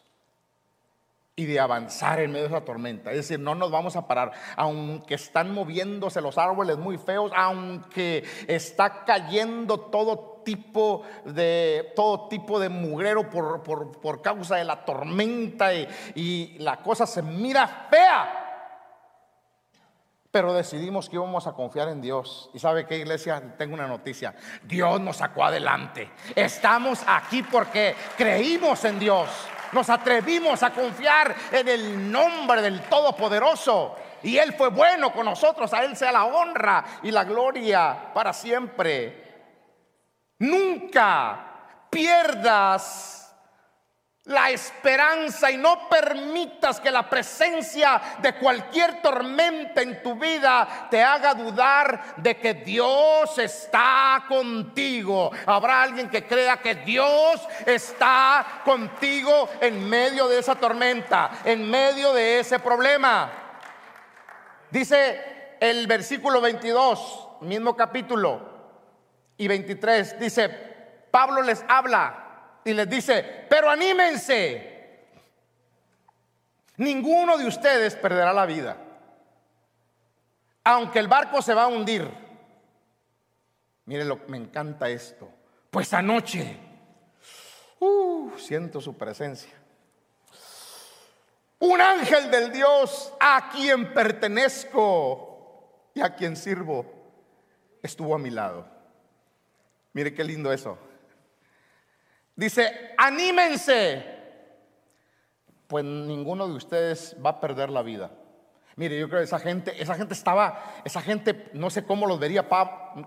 y 1.36 1.46
de 1.46 1.60
avanzar 1.60 2.22
en 2.22 2.32
medio 2.32 2.48
de 2.48 2.56
esa 2.56 2.66
tormenta. 2.66 3.12
Es 3.12 3.18
decir, 3.18 3.40
no 3.40 3.56
nos 3.56 3.70
vamos 3.70 3.96
a 3.96 4.08
parar, 4.08 4.32
aunque 4.56 5.16
están 5.16 5.54
moviéndose 5.54 6.22
los 6.22 6.38
árboles 6.38 6.78
muy 6.78 6.98
feos, 6.98 7.32
aunque 7.36 8.24
está 8.48 9.04
cayendo 9.04 9.80
todo 9.80 10.42
tipo 10.46 11.04
de 11.26 11.92
todo 11.96 12.28
tipo 12.30 12.60
de 12.60 12.70
mugrero 12.70 13.30
por, 13.30 13.64
por, 13.64 14.22
causa 14.22 14.56
de 14.56 14.64
la 14.64 14.86
tormenta 14.86 15.74
y, 15.74 15.88
y 16.14 16.58
la 16.60 16.78
cosa 16.78 17.06
se 17.06 17.22
mira 17.22 17.88
fea. 17.90 18.42
Pero 20.32 20.54
decidimos 20.54 21.10
que 21.10 21.16
íbamos 21.16 21.48
a 21.48 21.54
confiar 21.54 21.90
en 21.90 22.02
Dios. 22.02 22.50
¿Y 22.54 22.60
sabe 22.60 22.86
qué, 22.86 22.98
iglesia? 22.98 23.42
Tengo 23.58 23.74
una 23.74 23.88
noticia. 23.88 24.36
Dios 24.64 25.00
nos 25.00 25.18
sacó 25.18 25.46
adelante. 25.46 26.10
Estamos 26.36 27.04
aquí 27.08 27.42
porque 27.44 27.96
creímos 28.18 28.84
en 28.84 29.00
Dios. 29.00 29.30
Nos 29.76 29.90
atrevimos 29.90 30.64
a 30.64 30.70
confiar 30.70 31.36
en 31.52 31.68
el 31.68 32.10
nombre 32.10 32.62
del 32.62 32.84
Todopoderoso. 32.84 33.94
Y 34.24 34.38
Él 34.38 34.54
fue 34.54 34.70
bueno 34.70 35.12
con 35.12 35.26
nosotros. 35.26 35.74
A 35.74 35.84
Él 35.84 35.98
sea 35.98 36.14
la 36.14 36.24
honra 36.24 36.86
y 37.04 37.12
la 37.12 37.26
gloria 37.26 38.14
para 38.14 38.32
siempre. 38.32 39.22
Nunca 40.40 41.88
pierdas 41.90 43.25
la 44.26 44.50
esperanza 44.50 45.52
y 45.52 45.58
no 45.58 45.88
permitas 45.88 46.80
que 46.80 46.90
la 46.90 47.08
presencia 47.08 48.02
de 48.20 48.34
cualquier 48.36 49.02
tormenta 49.02 49.84
en 49.84 50.02
tu 50.02 50.16
vida 50.16 50.88
te 50.90 51.04
haga 51.04 51.36
dudar 51.36 52.16
de 52.18 52.36
que 52.38 52.56
Dios 52.56 53.38
está 53.38 54.26
contigo. 54.28 55.32
Habrá 55.46 55.84
alguien 55.84 56.10
que 56.10 56.26
crea 56.26 56.58
que 56.58 56.74
Dios 56.76 57.48
está 57.68 58.62
contigo 58.66 59.48
en 59.62 59.88
medio 59.88 60.28
de 60.28 60.40
esa 60.40 60.56
tormenta, 60.56 61.30
en 61.44 61.70
medio 61.70 62.12
de 62.14 62.40
ese 62.40 62.58
problema. 62.58 63.32
Dice 64.72 65.58
el 65.60 65.86
versículo 65.86 66.42
22, 66.42 67.42
mismo 67.42 67.76
capítulo, 67.76 68.56
y 69.38 69.48
23, 69.48 70.20
dice, 70.20 70.50
Pablo 71.12 71.44
les 71.44 71.64
habla 71.68 72.25
y 72.66 72.74
les 72.74 72.90
dice, 72.90 73.46
pero 73.48 73.70
anímense. 73.70 74.74
Ninguno 76.78 77.38
de 77.38 77.46
ustedes 77.46 77.96
perderá 77.96 78.34
la 78.34 78.46
vida. 78.48 78.76
Aunque 80.64 80.98
el 80.98 81.08
barco 81.08 81.42
se 81.44 81.54
va 81.54 81.64
a 81.64 81.68
hundir. 81.68 82.10
Miren, 83.86 84.10
lo, 84.10 84.20
me 84.28 84.38
encanta 84.38 84.90
esto. 84.90 85.30
Pues 85.70 85.94
anoche, 85.94 86.58
uh, 87.80 88.32
siento 88.38 88.82
su 88.82 88.98
presencia. 88.98 89.54
Un 91.60 91.80
ángel 91.80 92.32
del 92.32 92.52
Dios 92.52 93.14
a 93.20 93.50
quien 93.50 93.94
pertenezco 93.94 95.92
y 95.94 96.02
a 96.02 96.16
quien 96.16 96.36
sirvo 96.36 96.86
estuvo 97.84 98.16
a 98.16 98.20
mi 98.20 98.32
lado. 98.32 98.68
Mire 99.94 100.16
qué 100.16 100.24
lindo 100.24 100.52
eso. 100.52 100.80
Dice, 102.36 102.94
anímense. 102.98 104.14
Pues 105.68 105.84
ninguno 105.84 106.48
de 106.48 106.54
ustedes 106.54 107.16
va 107.24 107.32
a 107.32 107.40
perder 107.40 107.70
la 107.70 107.82
vida. 107.82 108.12
Mire, 108.78 109.00
yo 109.00 109.08
creo 109.08 109.22
que 109.22 109.26
esa 109.26 109.40
gente, 109.40 109.82
esa 109.82 109.96
gente 109.96 110.14
estaba, 110.14 110.82
esa 110.84 111.02
gente, 111.02 111.50
no 111.54 111.70
sé 111.70 111.86
cómo 111.86 112.06
los 112.06 112.20
veía, 112.20 112.46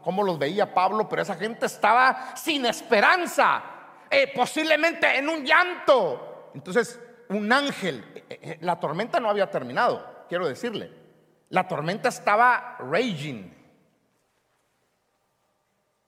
cómo 0.03 0.23
los 0.23 0.39
veía 0.39 0.73
Pablo, 0.73 1.09
pero 1.09 1.21
esa 1.21 1.35
gente 1.35 1.67
estaba 1.67 2.35
sin 2.35 2.65
esperanza, 2.65 3.63
eh, 4.11 4.33
posiblemente 4.35 5.19
en 5.19 5.29
un 5.29 5.45
llanto. 5.45 6.51
Entonces, 6.55 6.99
un 7.29 7.53
ángel, 7.53 8.03
eh, 8.15 8.25
eh, 8.31 8.59
la 8.63 8.81
tormenta 8.81 9.21
no 9.21 9.29
había 9.29 9.51
terminado, 9.51 10.25
quiero 10.29 10.49
decirle. 10.49 10.91
La 11.51 11.69
tormenta 11.69 12.09
estaba 12.09 12.77
raging, 12.79 13.53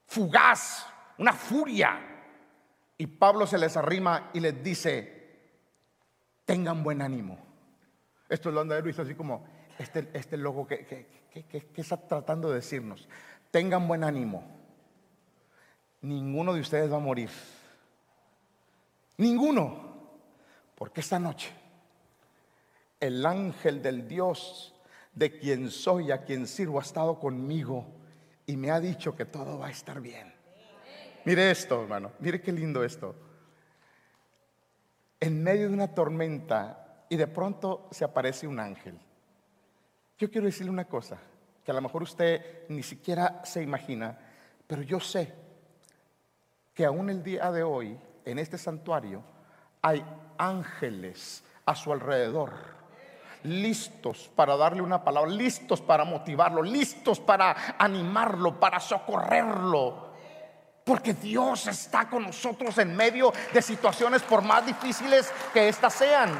fugaz, 0.06 0.86
una 1.18 1.34
furia. 1.34 2.09
Y 3.00 3.06
Pablo 3.06 3.46
se 3.46 3.56
les 3.56 3.78
arrima 3.78 4.28
y 4.34 4.40
les 4.40 4.62
dice, 4.62 5.48
tengan 6.44 6.82
buen 6.82 7.00
ánimo. 7.00 7.38
Esto 8.28 8.50
lo 8.50 8.60
anda 8.60 8.76
de 8.76 8.82
Luis 8.82 8.98
así 8.98 9.14
como, 9.14 9.42
este, 9.78 10.10
este 10.12 10.36
loco 10.36 10.66
que, 10.66 10.84
que, 10.84 11.72
está 11.76 11.96
tratando 11.96 12.50
de 12.50 12.56
decirnos, 12.56 13.08
tengan 13.50 13.88
buen 13.88 14.04
ánimo. 14.04 14.44
Ninguno 16.02 16.52
de 16.52 16.60
ustedes 16.60 16.92
va 16.92 16.98
a 16.98 17.00
morir. 17.00 17.30
Ninguno. 19.16 20.10
Porque 20.74 21.00
esta 21.00 21.18
noche 21.18 21.50
el 23.00 23.24
ángel 23.24 23.80
del 23.80 24.06
Dios 24.06 24.74
de 25.14 25.38
quien 25.38 25.70
soy, 25.70 26.10
a 26.10 26.26
quien 26.26 26.46
sirvo, 26.46 26.78
ha 26.78 26.82
estado 26.82 27.18
conmigo 27.18 27.86
y 28.44 28.58
me 28.58 28.70
ha 28.70 28.78
dicho 28.78 29.16
que 29.16 29.24
todo 29.24 29.58
va 29.58 29.68
a 29.68 29.70
estar 29.70 30.02
bien. 30.02 30.38
Mire 31.24 31.50
esto, 31.50 31.82
hermano. 31.82 32.12
Mire 32.20 32.40
qué 32.40 32.52
lindo 32.52 32.82
esto. 32.82 33.14
En 35.18 35.42
medio 35.42 35.68
de 35.68 35.74
una 35.74 35.94
tormenta 35.94 37.04
y 37.08 37.16
de 37.16 37.26
pronto 37.26 37.88
se 37.90 38.04
aparece 38.04 38.46
un 38.46 38.58
ángel. 38.58 38.98
Yo 40.18 40.30
quiero 40.30 40.46
decirle 40.46 40.70
una 40.70 40.86
cosa, 40.86 41.18
que 41.64 41.70
a 41.70 41.74
lo 41.74 41.80
mejor 41.80 42.02
usted 42.02 42.68
ni 42.68 42.82
siquiera 42.82 43.42
se 43.44 43.62
imagina, 43.62 44.18
pero 44.66 44.82
yo 44.82 45.00
sé 45.00 45.34
que 46.74 46.84
aún 46.84 47.10
el 47.10 47.22
día 47.22 47.50
de 47.50 47.62
hoy, 47.62 47.98
en 48.24 48.38
este 48.38 48.56
santuario, 48.56 49.22
hay 49.82 50.04
ángeles 50.38 51.42
a 51.66 51.74
su 51.74 51.92
alrededor, 51.92 52.52
listos 53.42 54.30
para 54.34 54.56
darle 54.56 54.82
una 54.82 55.02
palabra, 55.02 55.30
listos 55.30 55.80
para 55.80 56.04
motivarlo, 56.04 56.62
listos 56.62 57.20
para 57.20 57.76
animarlo, 57.78 58.58
para 58.58 58.80
socorrerlo. 58.80 60.09
Porque 60.90 61.14
Dios 61.14 61.68
está 61.68 62.08
con 62.08 62.24
nosotros 62.24 62.76
en 62.78 62.96
medio 62.96 63.32
de 63.52 63.62
situaciones 63.62 64.22
por 64.22 64.42
más 64.42 64.66
difíciles 64.66 65.32
que 65.52 65.68
éstas 65.68 65.94
sean. 65.94 66.36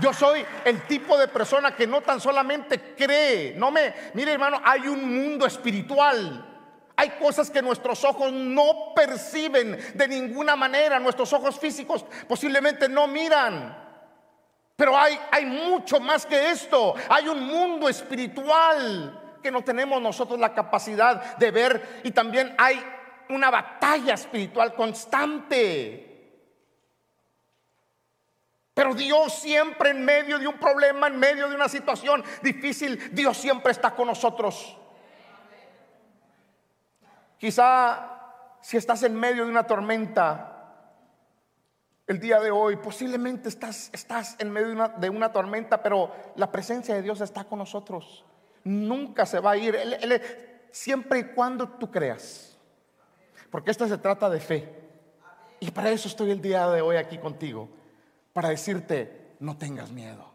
Yo 0.00 0.12
soy 0.12 0.44
el 0.64 0.82
tipo 0.88 1.16
de 1.16 1.28
persona 1.28 1.76
que 1.76 1.86
no 1.86 2.00
tan 2.00 2.20
solamente 2.20 2.96
cree, 2.96 3.54
no 3.56 3.70
me, 3.70 3.94
mire 4.14 4.32
hermano, 4.32 4.60
hay 4.64 4.88
un 4.88 5.04
mundo 5.04 5.46
espiritual. 5.46 6.48
Hay 6.96 7.10
cosas 7.10 7.48
que 7.48 7.62
nuestros 7.62 8.02
ojos 8.02 8.32
no 8.32 8.92
perciben 8.96 9.78
de 9.94 10.08
ninguna 10.08 10.56
manera, 10.56 10.98
nuestros 10.98 11.32
ojos 11.32 11.56
físicos 11.60 12.04
posiblemente 12.26 12.88
no 12.88 13.06
miran. 13.06 13.78
Pero 14.74 14.98
hay, 14.98 15.16
hay 15.30 15.46
mucho 15.46 16.00
más 16.00 16.26
que 16.26 16.50
esto. 16.50 16.96
Hay 17.08 17.28
un 17.28 17.46
mundo 17.46 17.88
espiritual 17.88 19.36
que 19.40 19.52
no 19.52 19.62
tenemos 19.62 20.02
nosotros 20.02 20.40
la 20.40 20.52
capacidad 20.52 21.36
de 21.36 21.50
ver 21.52 22.00
y 22.02 22.10
también 22.10 22.52
hay 22.58 22.84
una 23.32 23.50
batalla 23.50 24.14
espiritual 24.14 24.74
constante. 24.74 26.08
Pero 28.74 28.94
Dios 28.94 29.34
siempre 29.34 29.90
en 29.90 30.04
medio 30.04 30.38
de 30.38 30.46
un 30.46 30.58
problema, 30.58 31.06
en 31.08 31.18
medio 31.18 31.48
de 31.48 31.54
una 31.54 31.68
situación 31.68 32.24
difícil, 32.42 33.14
Dios 33.14 33.36
siempre 33.36 33.72
está 33.72 33.94
con 33.94 34.06
nosotros. 34.06 34.78
Quizá 37.38 38.12
si 38.60 38.76
estás 38.76 39.02
en 39.02 39.14
medio 39.14 39.44
de 39.44 39.50
una 39.50 39.66
tormenta 39.66 40.48
el 42.06 42.18
día 42.18 42.40
de 42.40 42.50
hoy, 42.50 42.76
posiblemente 42.76 43.48
estás, 43.48 43.90
estás 43.92 44.36
en 44.38 44.50
medio 44.50 44.68
de 44.68 44.74
una, 44.74 44.88
de 44.88 45.10
una 45.10 45.32
tormenta, 45.32 45.82
pero 45.82 46.12
la 46.36 46.50
presencia 46.50 46.94
de 46.94 47.02
Dios 47.02 47.20
está 47.20 47.44
con 47.44 47.58
nosotros. 47.58 48.24
Nunca 48.64 49.26
se 49.26 49.40
va 49.40 49.52
a 49.52 49.56
ir, 49.56 49.76
siempre 50.70 51.20
y 51.20 51.24
cuando 51.24 51.68
tú 51.68 51.90
creas. 51.90 52.51
Porque 53.52 53.70
esto 53.70 53.86
se 53.86 53.98
trata 53.98 54.30
de 54.30 54.40
fe. 54.40 54.66
Y 55.60 55.70
para 55.70 55.90
eso 55.90 56.08
estoy 56.08 56.30
el 56.30 56.40
día 56.40 56.66
de 56.68 56.80
hoy 56.80 56.96
aquí 56.96 57.18
contigo. 57.18 57.68
Para 58.32 58.48
decirte, 58.48 59.34
no 59.40 59.58
tengas 59.58 59.90
miedo. 59.90 60.32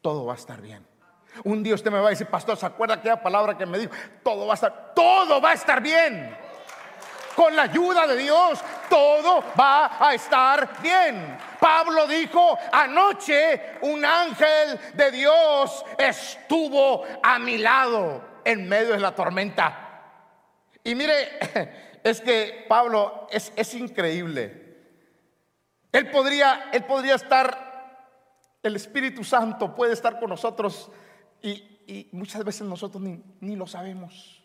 Todo 0.00 0.24
va 0.24 0.32
a 0.32 0.36
estar 0.36 0.62
bien. 0.62 0.84
Un 1.44 1.62
día 1.62 1.74
usted 1.74 1.90
me 1.92 2.00
va 2.00 2.06
a 2.06 2.10
decir, 2.10 2.26
pastor, 2.26 2.56
¿se 2.56 2.64
acuerda 2.64 2.94
aquella 2.94 3.22
palabra 3.22 3.56
que 3.56 3.66
me 3.66 3.78
dijo? 3.78 3.92
Todo 4.24 4.46
va 4.46 4.54
a 4.54 4.54
estar, 4.54 4.92
todo 4.94 5.42
va 5.42 5.50
a 5.50 5.52
estar 5.52 5.82
bien. 5.82 6.34
Con 7.36 7.54
la 7.54 7.64
ayuda 7.64 8.06
de 8.06 8.16
Dios, 8.16 8.60
todo 8.88 9.44
va 9.60 9.98
a 10.00 10.14
estar 10.14 10.80
bien. 10.80 11.36
Pablo 11.60 12.06
dijo, 12.06 12.58
anoche 12.72 13.76
un 13.82 14.02
ángel 14.02 14.80
de 14.94 15.10
Dios 15.10 15.84
estuvo 15.98 17.04
a 17.22 17.38
mi 17.38 17.58
lado 17.58 18.24
en 18.42 18.66
medio 18.66 18.94
de 18.94 19.00
la 19.00 19.14
tormenta. 19.14 19.90
Y 20.82 20.94
mire, 20.94 21.89
es 22.02 22.20
que 22.20 22.64
Pablo 22.68 23.26
es, 23.30 23.52
es 23.56 23.74
increíble. 23.74 24.78
Él 25.92 26.10
podría, 26.10 26.70
él 26.72 26.84
podría 26.84 27.14
estar, 27.14 28.06
el 28.62 28.76
Espíritu 28.76 29.24
Santo 29.24 29.74
puede 29.74 29.92
estar 29.92 30.18
con 30.20 30.30
nosotros 30.30 30.90
y, 31.42 31.66
muchas 32.12 32.44
veces 32.44 32.62
nosotros 32.62 33.02
ni, 33.02 33.20
ni 33.40 33.56
lo 33.56 33.66
sabemos. 33.66 34.40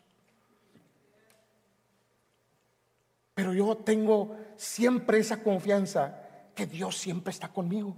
Pero 3.35 3.53
yo 3.53 3.75
tengo 3.77 4.35
siempre 4.55 5.19
esa 5.19 5.43
confianza 5.43 6.21
que 6.55 6.65
Dios 6.65 6.97
siempre 6.97 7.31
está 7.31 7.49
conmigo. 7.49 7.95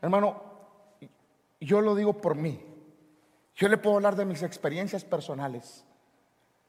Hermano, 0.00 0.42
yo 1.58 1.80
lo 1.80 1.94
digo 1.94 2.18
por 2.18 2.36
mí. 2.36 2.60
Yo 3.56 3.68
le 3.68 3.78
puedo 3.78 3.96
hablar 3.96 4.14
de 4.14 4.26
mis 4.26 4.42
experiencias 4.42 5.04
personales. 5.04 5.84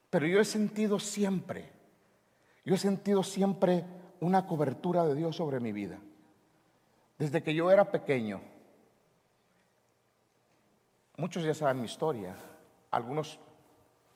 Pero 0.10 0.26
yo 0.26 0.40
he 0.40 0.46
sentido 0.46 1.00
siempre, 1.00 1.70
yo 2.68 2.76
he 2.76 2.78
sentido 2.78 3.24
siempre 3.24 3.86
una 4.20 4.46
cobertura 4.46 5.06
de 5.06 5.16
Dios 5.16 5.38
sobre 5.38 5.62
mi 5.62 5.72
vida. 5.72 6.00
Desde 7.18 7.42
que 7.42 7.56
yo 7.56 7.72
era 7.72 7.90
pequeño, 7.90 8.42
muchos 11.16 11.46
ya 11.46 11.54
saben 11.54 11.80
mi 11.80 11.86
historia, 11.86 12.36
algunos 12.92 13.40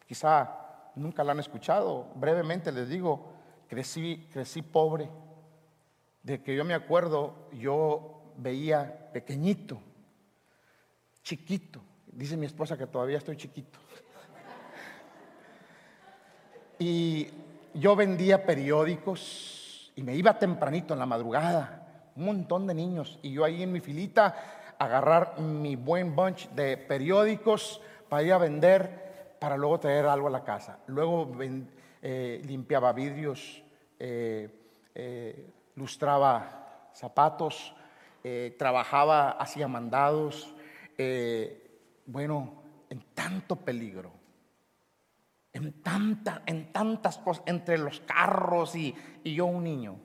quizá 0.06 0.92
nunca 0.96 1.24
la 1.24 1.32
han 1.32 1.40
escuchado, 1.40 2.12
brevemente 2.16 2.74
les 2.74 2.90
digo, 2.90 3.32
crecí, 3.70 4.28
crecí 4.34 4.62
pobre, 4.62 5.10
de 6.22 6.44
que 6.44 6.54
yo 6.54 6.66
me 6.66 6.74
acuerdo, 6.74 7.48
yo 7.54 8.34
veía 8.36 9.12
pequeñito, 9.14 9.80
chiquito, 11.24 11.80
dice 12.06 12.36
mi 12.36 12.48
esposa 12.48 12.78
que 12.78 12.86
todavía 12.86 13.18
estoy 13.18 13.38
chiquito. 13.38 13.80
Y 16.80 17.30
yo 17.74 17.96
vendía 17.96 18.46
periódicos 18.46 19.92
y 19.96 20.04
me 20.04 20.16
iba 20.16 20.38
tempranito 20.38 20.94
en 20.94 21.00
la 21.00 21.06
madrugada, 21.06 22.12
un 22.16 22.26
montón 22.26 22.68
de 22.68 22.74
niños, 22.74 23.20
y 23.22 23.32
yo 23.32 23.44
ahí 23.44 23.64
en 23.64 23.72
mi 23.72 23.80
filita 23.80 24.74
agarrar 24.78 25.40
mi 25.40 25.76
buen 25.76 26.16
bunch 26.16 26.50
de 26.50 26.78
periódicos 26.78 27.82
para 28.10 28.24
ir 28.24 28.34
a 28.34 28.38
vender, 28.38 29.36
para 29.40 29.58
luego 29.58 29.80
traer 29.80 30.06
algo 30.06 30.28
a 30.28 30.32
la 30.32 30.44
casa. 30.44 30.80
Luego 30.88 31.32
eh, 32.02 32.42
limpiaba 32.46 32.92
vidrios, 32.94 33.64
eh, 34.00 34.50
eh, 34.96 35.50
lustraba 35.76 36.90
zapatos, 36.94 37.74
trabajaba, 38.58 39.32
hacía 39.32 39.68
mandados, 39.68 40.54
bueno, 42.06 42.54
en 42.90 43.02
tanto 43.16 43.56
peligro 43.56 44.21
en, 45.54 45.82
en 46.46 46.72
tantas 46.72 47.18
cosas, 47.18 47.44
entre 47.46 47.78
los 47.78 48.00
carros 48.02 48.76
y, 48.76 48.96
y 49.24 49.36
yo 49.36 49.46
un 49.46 49.64
niño. 49.64 49.98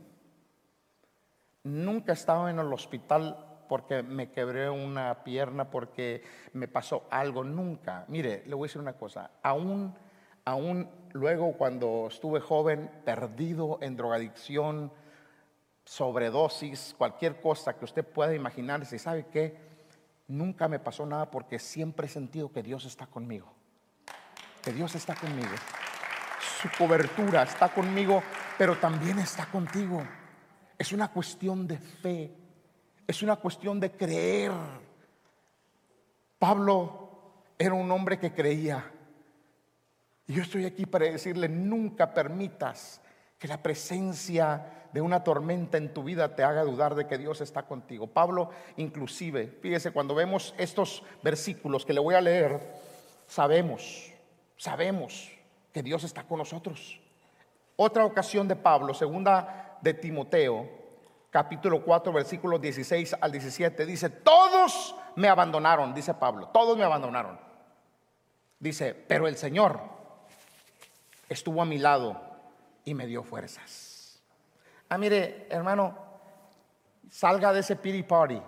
Nunca 1.62 2.12
estaba 2.12 2.50
en 2.50 2.58
el 2.58 2.72
hospital 2.72 3.44
porque 3.68 4.02
me 4.02 4.30
quebré 4.30 4.70
una 4.70 5.24
pierna, 5.24 5.70
porque 5.70 6.22
me 6.52 6.68
pasó 6.68 7.06
algo, 7.10 7.42
nunca. 7.42 8.04
Mire, 8.08 8.44
le 8.46 8.54
voy 8.54 8.66
a 8.66 8.68
decir 8.68 8.80
una 8.80 8.92
cosa, 8.92 9.30
aún, 9.42 9.94
aún 10.44 10.88
luego 11.12 11.52
cuando 11.54 12.06
estuve 12.08 12.40
joven, 12.40 12.90
perdido 13.04 13.78
en 13.82 13.96
drogadicción, 13.96 14.92
sobredosis, 15.84 16.94
cualquier 16.96 17.40
cosa 17.40 17.76
que 17.76 17.84
usted 17.84 18.04
pueda 18.04 18.34
imaginarse, 18.34 18.98
¿sabe 18.98 19.26
qué? 19.32 19.56
Nunca 20.28 20.68
me 20.68 20.78
pasó 20.78 21.06
nada 21.06 21.30
porque 21.30 21.58
siempre 21.58 22.06
he 22.06 22.10
sentido 22.10 22.52
que 22.52 22.62
Dios 22.62 22.84
está 22.84 23.06
conmigo 23.06 23.56
que 24.66 24.72
Dios 24.72 24.96
está 24.96 25.14
conmigo. 25.14 25.54
Su 26.60 26.68
cobertura 26.76 27.44
está 27.44 27.68
conmigo, 27.68 28.20
pero 28.58 28.76
también 28.76 29.20
está 29.20 29.46
contigo. 29.46 30.02
Es 30.76 30.90
una 30.90 31.06
cuestión 31.06 31.68
de 31.68 31.78
fe, 31.78 32.34
es 33.06 33.22
una 33.22 33.36
cuestión 33.36 33.78
de 33.78 33.92
creer. 33.92 34.50
Pablo 36.36 37.44
era 37.56 37.74
un 37.74 37.88
hombre 37.92 38.18
que 38.18 38.32
creía. 38.32 38.90
Y 40.26 40.32
yo 40.32 40.42
estoy 40.42 40.64
aquí 40.64 40.84
para 40.84 41.06
decirle, 41.06 41.48
nunca 41.48 42.12
permitas 42.12 43.00
que 43.38 43.46
la 43.46 43.62
presencia 43.62 44.88
de 44.92 45.00
una 45.00 45.22
tormenta 45.22 45.78
en 45.78 45.94
tu 45.94 46.02
vida 46.02 46.34
te 46.34 46.42
haga 46.42 46.64
dudar 46.64 46.96
de 46.96 47.06
que 47.06 47.18
Dios 47.18 47.40
está 47.40 47.62
contigo. 47.62 48.08
Pablo 48.08 48.50
inclusive, 48.78 49.46
fíjese, 49.62 49.92
cuando 49.92 50.16
vemos 50.16 50.56
estos 50.58 51.04
versículos 51.22 51.86
que 51.86 51.92
le 51.92 52.00
voy 52.00 52.16
a 52.16 52.20
leer, 52.20 52.60
sabemos 53.28 54.15
sabemos 54.56 55.30
que 55.72 55.82
Dios 55.82 56.04
está 56.04 56.24
con 56.24 56.38
nosotros. 56.38 57.00
Otra 57.76 58.04
ocasión 58.04 58.48
de 58.48 58.56
Pablo, 58.56 58.94
segunda 58.94 59.78
de 59.82 59.94
Timoteo, 59.94 60.68
capítulo 61.30 61.84
4, 61.84 62.12
versículos 62.12 62.60
16 62.60 63.16
al 63.20 63.30
17, 63.30 63.84
dice, 63.84 64.08
todos 64.08 64.94
me 65.16 65.28
abandonaron, 65.28 65.92
dice 65.92 66.14
Pablo, 66.14 66.48
todos 66.48 66.78
me 66.78 66.84
abandonaron. 66.84 67.38
Dice, 68.58 68.94
pero 68.94 69.28
el 69.28 69.36
Señor 69.36 69.80
estuvo 71.28 71.60
a 71.60 71.66
mi 71.66 71.78
lado 71.78 72.18
y 72.84 72.94
me 72.94 73.06
dio 73.06 73.22
fuerzas. 73.22 74.22
Ah, 74.88 74.96
mire, 74.96 75.46
hermano, 75.50 75.94
salga 77.10 77.52
de 77.52 77.60
ese 77.60 77.76
pity 77.76 78.02
party 78.02 78.40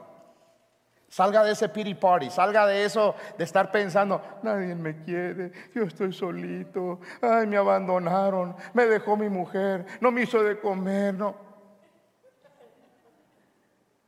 Salga 1.09 1.43
de 1.43 1.53
ese 1.53 1.71
pity 1.71 1.95
party, 1.95 2.29
salga 2.29 2.67
de 2.67 2.85
eso 2.85 3.15
de 3.39 3.45
estar 3.45 3.73
pensando, 3.73 4.21
nadie 4.43 4.75
me 4.75 5.03
quiere, 5.03 5.53
yo 5.75 5.85
estoy 5.85 6.13
solito, 6.13 7.01
ay, 7.23 7.47
me 7.47 7.57
abandonaron, 7.57 8.55
me 8.75 8.85
dejó 8.85 9.17
mi 9.17 9.31
mujer, 9.31 9.87
no 10.01 10.13
me 10.13 10.23
hizo 10.23 10.43
de 10.43 10.61
comer, 10.61 11.15
no. 11.15 11.35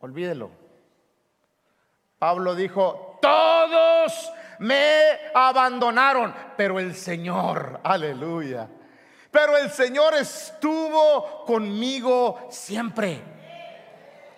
Olvídelo. 0.00 0.50
Pablo 2.18 2.54
dijo, 2.54 3.18
todos 3.22 4.30
me 4.58 5.30
abandonaron, 5.34 6.34
pero 6.54 6.78
el 6.78 6.94
Señor, 6.94 7.80
aleluya, 7.82 8.68
pero 9.30 9.56
el 9.56 9.70
Señor 9.70 10.14
estuvo 10.14 11.46
conmigo 11.46 12.46
siempre. 12.50 13.39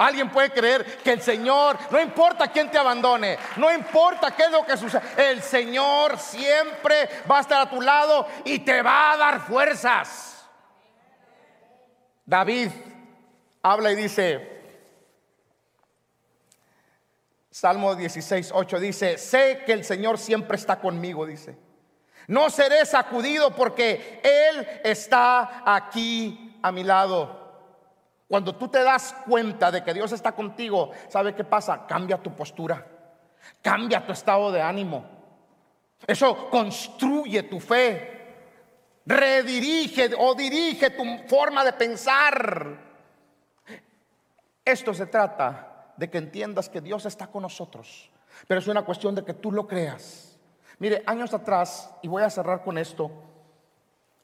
Alguien 0.02 0.30
puede 0.30 0.50
creer 0.50 0.98
que 0.98 1.12
el 1.12 1.22
Señor, 1.22 1.78
no 1.92 2.00
importa 2.00 2.48
quién 2.48 2.68
te 2.68 2.76
abandone, 2.76 3.38
no 3.56 3.72
importa 3.72 4.34
qué 4.34 4.44
es 4.44 4.50
lo 4.50 4.66
que 4.66 4.76
sucede, 4.76 5.30
el 5.30 5.40
Señor 5.40 6.18
siempre 6.18 7.08
va 7.30 7.38
a 7.38 7.40
estar 7.42 7.62
a 7.62 7.70
tu 7.70 7.80
lado 7.80 8.26
y 8.44 8.58
te 8.58 8.82
va 8.82 9.12
a 9.12 9.16
dar 9.16 9.40
fuerzas. 9.42 10.44
David 12.26 12.70
habla 13.62 13.92
y 13.92 13.94
dice, 13.94 14.62
Salmo 17.48 17.94
16, 17.94 18.50
8 18.52 18.80
dice, 18.80 19.18
sé 19.18 19.62
que 19.64 19.72
el 19.72 19.84
Señor 19.84 20.18
siempre 20.18 20.56
está 20.56 20.80
conmigo, 20.80 21.26
dice. 21.26 21.56
No 22.26 22.50
seré 22.50 22.84
sacudido 22.86 23.54
porque 23.54 24.20
Él 24.24 24.66
está 24.82 25.62
aquí 25.64 26.58
a 26.60 26.72
mi 26.72 26.82
lado. 26.82 27.41
Cuando 28.32 28.54
tú 28.54 28.66
te 28.68 28.82
das 28.82 29.14
cuenta 29.26 29.70
de 29.70 29.84
que 29.84 29.92
Dios 29.92 30.10
está 30.10 30.32
contigo, 30.32 30.90
¿sabe 31.10 31.34
qué 31.34 31.44
pasa? 31.44 31.86
Cambia 31.86 32.16
tu 32.16 32.34
postura, 32.34 32.82
cambia 33.60 34.06
tu 34.06 34.12
estado 34.12 34.50
de 34.50 34.62
ánimo. 34.62 35.04
Eso 36.06 36.48
construye 36.48 37.42
tu 37.42 37.60
fe, 37.60 39.02
redirige 39.04 40.12
o 40.18 40.34
dirige 40.34 40.88
tu 40.88 41.04
forma 41.28 41.62
de 41.62 41.74
pensar. 41.74 42.78
Esto 44.64 44.94
se 44.94 45.04
trata 45.04 45.92
de 45.98 46.08
que 46.08 46.16
entiendas 46.16 46.70
que 46.70 46.80
Dios 46.80 47.04
está 47.04 47.26
con 47.26 47.42
nosotros, 47.42 48.10
pero 48.48 48.60
es 48.60 48.66
una 48.66 48.80
cuestión 48.80 49.14
de 49.14 49.26
que 49.26 49.34
tú 49.34 49.52
lo 49.52 49.68
creas. 49.68 50.38
Mire, 50.78 51.02
años 51.04 51.34
atrás, 51.34 51.94
y 52.00 52.08
voy 52.08 52.22
a 52.22 52.30
cerrar 52.30 52.64
con 52.64 52.78
esto, 52.78 53.10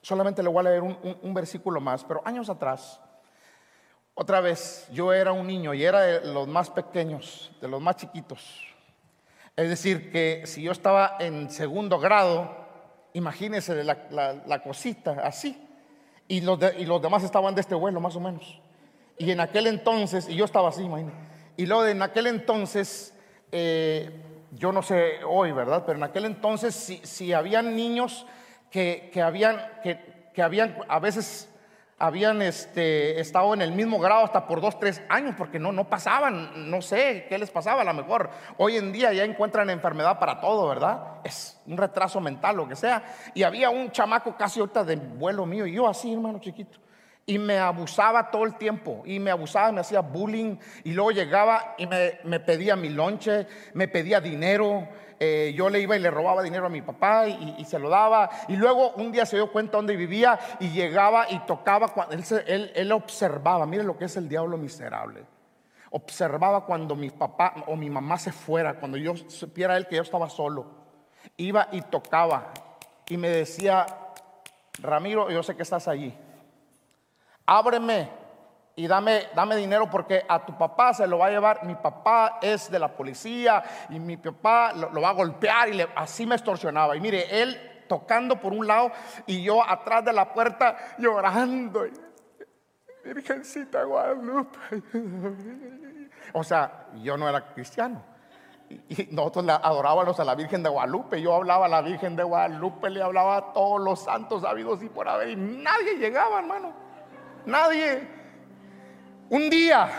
solamente 0.00 0.42
le 0.42 0.48
voy 0.48 0.60
a 0.60 0.70
leer 0.70 0.82
un, 0.82 0.96
un 1.20 1.34
versículo 1.34 1.78
más, 1.78 2.04
pero 2.04 2.22
años 2.24 2.48
atrás, 2.48 3.02
otra 4.20 4.40
vez, 4.40 4.88
yo 4.90 5.12
era 5.12 5.30
un 5.30 5.46
niño 5.46 5.72
y 5.74 5.84
era 5.84 6.00
de 6.00 6.32
los 6.32 6.48
más 6.48 6.70
pequeños, 6.70 7.52
de 7.60 7.68
los 7.68 7.80
más 7.80 7.94
chiquitos. 7.94 8.66
Es 9.54 9.68
decir, 9.68 10.10
que 10.10 10.42
si 10.44 10.60
yo 10.60 10.72
estaba 10.72 11.18
en 11.20 11.48
segundo 11.52 12.00
grado, 12.00 12.50
imagínense 13.12 13.84
la, 13.84 14.62
cosita 14.64 15.18
así, 15.22 15.56
y 16.26 16.40
los, 16.40 16.58
y 16.76 16.84
los 16.84 17.00
demás 17.00 17.22
estaban 17.22 17.54
de 17.54 17.60
este 17.60 17.76
vuelo 17.76 18.00
más 18.00 18.16
o 18.16 18.20
menos. 18.20 18.60
Y 19.18 19.30
en 19.30 19.38
aquel 19.38 19.68
entonces, 19.68 20.28
y 20.28 20.34
yo 20.34 20.46
estaba 20.46 20.70
así, 20.70 20.82
imagínense. 20.82 21.16
Y 21.56 21.66
luego 21.66 21.86
en 21.86 22.02
aquel 22.02 22.26
entonces, 22.26 23.14
eh, 23.52 24.10
yo 24.50 24.72
no 24.72 24.82
sé 24.82 25.20
hoy, 25.28 25.52
¿verdad? 25.52 25.84
Pero 25.86 25.96
en 25.96 26.02
aquel 26.02 26.24
entonces, 26.24 26.74
si, 26.74 26.96
si 27.04 27.32
habían 27.32 27.76
niños 27.76 28.26
que, 28.72 29.12
habían, 29.24 29.60
que, 29.84 30.32
que 30.34 30.42
habían 30.42 30.76
a 30.88 30.98
veces 30.98 31.47
habían 31.98 32.42
este, 32.42 33.20
estado 33.20 33.52
en 33.54 33.62
el 33.62 33.72
mismo 33.72 33.98
grado 33.98 34.24
hasta 34.24 34.46
por 34.46 34.60
dos, 34.60 34.78
tres 34.78 35.02
años, 35.08 35.34
porque 35.36 35.58
no, 35.58 35.72
no 35.72 35.88
pasaban, 35.88 36.70
no 36.70 36.80
sé 36.80 37.26
qué 37.28 37.38
les 37.38 37.50
pasaba, 37.50 37.82
a 37.82 37.84
lo 37.84 37.94
mejor 37.94 38.30
hoy 38.56 38.76
en 38.76 38.92
día 38.92 39.12
ya 39.12 39.24
encuentran 39.24 39.68
enfermedad 39.68 40.18
para 40.18 40.40
todo, 40.40 40.68
¿verdad? 40.68 41.16
Es 41.24 41.60
un 41.66 41.76
retraso 41.76 42.20
mental, 42.20 42.56
lo 42.56 42.68
que 42.68 42.76
sea. 42.76 43.02
Y 43.34 43.42
había 43.42 43.70
un 43.70 43.90
chamaco 43.90 44.36
casi 44.36 44.60
ahorita 44.60 44.84
de 44.84 44.96
vuelo 44.96 45.44
mío, 45.44 45.66
y 45.66 45.74
yo 45.74 45.88
así, 45.88 46.12
hermano 46.12 46.38
chiquito. 46.38 46.78
Y 47.26 47.38
me 47.38 47.58
abusaba 47.58 48.30
todo 48.30 48.44
el 48.44 48.54
tiempo, 48.54 49.02
y 49.04 49.18
me 49.18 49.32
abusaba, 49.32 49.72
me 49.72 49.80
hacía 49.80 50.00
bullying, 50.00 50.56
y 50.84 50.92
luego 50.92 51.10
llegaba 51.10 51.74
y 51.78 51.86
me, 51.86 52.20
me 52.22 52.38
pedía 52.38 52.76
mi 52.76 52.90
lonche, 52.90 53.46
me 53.74 53.88
pedía 53.88 54.20
dinero, 54.20 54.88
eh, 55.20 55.52
yo 55.56 55.68
le 55.68 55.80
iba 55.80 55.96
y 55.96 56.00
le 56.00 56.10
robaba 56.10 56.42
dinero 56.42 56.66
a 56.66 56.68
mi 56.68 56.82
papá 56.82 57.26
y, 57.26 57.64
se 57.64 57.78
lo 57.78 57.88
daba. 57.88 58.30
Y 58.48 58.56
luego 58.56 58.92
un 58.92 59.10
día 59.10 59.26
se 59.26 59.36
dio 59.36 59.50
cuenta 59.50 59.76
dónde 59.76 59.96
vivía 59.96 60.38
y 60.60 60.70
llegaba 60.70 61.26
y 61.30 61.40
tocaba. 61.40 61.92
Él, 62.10 62.24
él, 62.46 62.72
él 62.74 62.92
observaba, 62.92 63.66
mire 63.66 63.82
lo 63.82 63.96
que 63.96 64.04
es 64.04 64.16
el 64.16 64.28
diablo 64.28 64.56
miserable. 64.56 65.24
Observaba 65.90 66.64
cuando 66.64 66.94
mi 66.94 67.10
papá 67.10 67.54
o 67.66 67.74
mi 67.74 67.90
mamá 67.90 68.18
se 68.18 68.30
fuera, 68.30 68.74
cuando 68.78 68.96
yo 68.98 69.16
supiera 69.16 69.76
él 69.76 69.86
que 69.86 69.96
yo 69.96 70.02
estaba 70.02 70.28
solo. 70.28 70.66
Iba 71.36 71.68
y 71.72 71.82
tocaba 71.82 72.52
y 73.08 73.16
me 73.16 73.28
decía, 73.28 73.86
Ramiro, 74.80 75.30
yo 75.30 75.42
sé 75.42 75.56
que 75.56 75.62
estás 75.62 75.88
allí. 75.88 76.14
Ábreme 77.46 78.27
y 78.78 78.86
dame, 78.86 79.26
dame 79.34 79.56
dinero 79.56 79.90
porque 79.90 80.24
a 80.28 80.46
tu 80.46 80.56
papá 80.56 80.94
se 80.94 81.04
lo 81.04 81.18
va 81.18 81.26
a 81.26 81.30
llevar. 81.30 81.64
Mi 81.64 81.74
papá 81.74 82.38
es 82.40 82.70
de 82.70 82.78
la 82.78 82.86
policía 82.86 83.60
y 83.88 83.98
mi 83.98 84.16
papá 84.16 84.72
lo, 84.72 85.00
va 85.00 85.08
a 85.08 85.14
golpear 85.14 85.68
y 85.68 85.72
le, 85.72 85.88
así 85.96 86.24
me 86.24 86.36
extorsionaba. 86.36 86.96
Y 86.96 87.00
mire, 87.00 87.42
él 87.42 87.84
tocando 87.88 88.38
por 88.38 88.52
un 88.52 88.68
lado 88.68 88.92
y 89.26 89.42
yo 89.42 89.68
atrás 89.68 90.04
de 90.04 90.12
la 90.12 90.32
puerta 90.32 90.76
llorando. 90.96 91.86
Virgencita 93.04 93.82
Guadalupe. 93.82 94.58
O 96.32 96.44
sea, 96.44 96.86
yo 97.02 97.16
no 97.16 97.28
era 97.28 97.52
cristiano. 97.52 98.00
Y 98.68 99.08
nosotros 99.10 99.44
adorábamos 99.60 100.20
a 100.20 100.24
la 100.24 100.36
Virgen 100.36 100.62
de 100.62 100.68
Guadalupe. 100.68 101.20
Yo 101.20 101.34
hablaba 101.34 101.66
a 101.66 101.68
la 101.68 101.82
Virgen 101.82 102.14
de 102.14 102.22
Guadalupe, 102.22 102.90
le 102.90 103.02
hablaba 103.02 103.38
a 103.38 103.52
todos 103.52 103.80
los 103.80 103.98
santos 104.04 104.42
sabidos 104.42 104.84
y 104.84 104.88
por 104.88 105.08
haber. 105.08 105.30
Y 105.30 105.34
nadie 105.36 105.94
llegaba, 105.96 106.38
hermano. 106.38 106.72
Nadie. 107.44 108.17
Un 109.30 109.50
día 109.50 109.90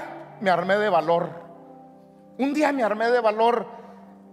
me 0.42 0.50
armé 0.50 0.78
de 0.78 0.90
valor. 0.90 1.30
Un 2.40 2.54
día 2.54 2.72
me 2.72 2.84
armé 2.84 3.12
de 3.12 3.20
valor 3.20 3.68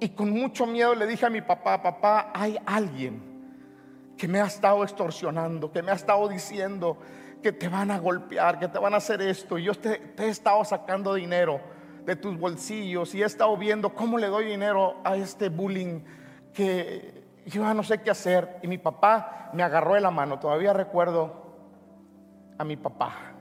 y 0.01 0.11
con 0.11 0.31
mucho 0.31 0.67
miedo 0.67 0.95
le 0.95 1.07
dije 1.07 1.27
a 1.27 1.31
mi 1.31 1.43
papá, 1.43 1.83
papá, 1.83 2.31
hay 2.35 2.57
alguien 2.65 3.23
que 4.17 4.27
me 4.27 4.41
ha 4.41 4.47
estado 4.47 4.83
extorsionando, 4.83 5.71
que 5.71 5.83
me 5.83 5.91
ha 5.91 5.95
estado 5.95 6.29
diciendo 6.29 6.97
que 7.43 7.53
te 7.53 7.69
van 7.69 7.91
a 7.91 7.99
golpear, 7.99 8.59
que 8.59 8.69
te 8.69 8.79
van 8.79 8.95
a 8.95 8.97
hacer 8.97 9.21
esto. 9.21 9.59
Y 9.59 9.65
yo 9.65 9.75
te, 9.75 10.15
he 10.17 10.29
estado 10.29 10.65
sacando 10.65 11.13
dinero 11.13 11.61
de 12.07 12.17
tus 12.17 12.39
bolsillos 12.39 13.15
y 13.15 13.23
he 13.23 13.27
estado 13.27 13.55
viendo 13.59 13.95
cómo 13.95 14.17
le 14.17 14.29
doy 14.29 14.47
dinero 14.47 14.97
a 15.05 15.17
este 15.17 15.51
bullying 15.51 16.01
que 16.55 17.25
yo 17.45 17.75
no 17.75 17.83
sé 17.83 18.01
qué 18.01 18.11
hacer. 18.11 18.61
Y 18.63 18.69
mi 18.69 18.79
papá 18.79 19.51
me 19.53 19.63
agarró 19.63 19.93
de 19.93 20.01
la 20.01 20.11
mano, 20.11 20.39
todavía 20.39 20.73
recuerdo 20.73 21.45
a 22.57 22.65
mi 22.65 22.79
papá 22.79 23.36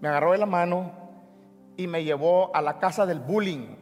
me 0.00 0.08
agarró 0.08 0.32
de 0.32 0.38
la 0.38 0.46
mano 0.46 0.92
y 1.76 1.86
me 1.86 2.04
llevó 2.04 2.54
a 2.54 2.60
la 2.62 2.78
casa 2.78 3.06
del 3.06 3.20
bullying. 3.20 3.76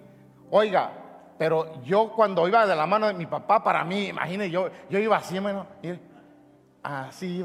Oiga, 0.50 0.92
pero 1.38 1.82
yo 1.82 2.12
cuando 2.12 2.46
iba 2.48 2.66
de 2.66 2.76
la 2.76 2.86
mano 2.86 3.06
de 3.06 3.14
mi 3.14 3.26
papá, 3.26 3.62
para 3.62 3.84
mí, 3.84 4.08
imagínese, 4.08 4.50
yo, 4.50 4.68
yo 4.88 4.98
iba 4.98 5.16
así, 5.16 5.38
así. 6.82 7.44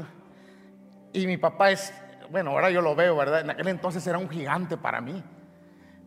Y 1.12 1.26
mi 1.26 1.36
papá 1.36 1.70
es, 1.70 1.92
bueno, 2.30 2.50
ahora 2.50 2.70
yo 2.70 2.80
lo 2.80 2.94
veo, 2.94 3.16
¿verdad? 3.16 3.40
En 3.40 3.50
aquel 3.50 3.68
entonces 3.68 4.06
era 4.06 4.18
un 4.18 4.28
gigante 4.28 4.76
para 4.76 5.00
mí, 5.00 5.22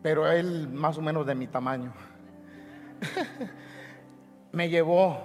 pero 0.02 0.32
él 0.32 0.70
más 0.70 0.98
o 0.98 1.02
menos 1.02 1.26
de 1.26 1.36
mi 1.36 1.48
tamaño. 1.48 1.94
me 4.52 4.70
llevó 4.70 5.18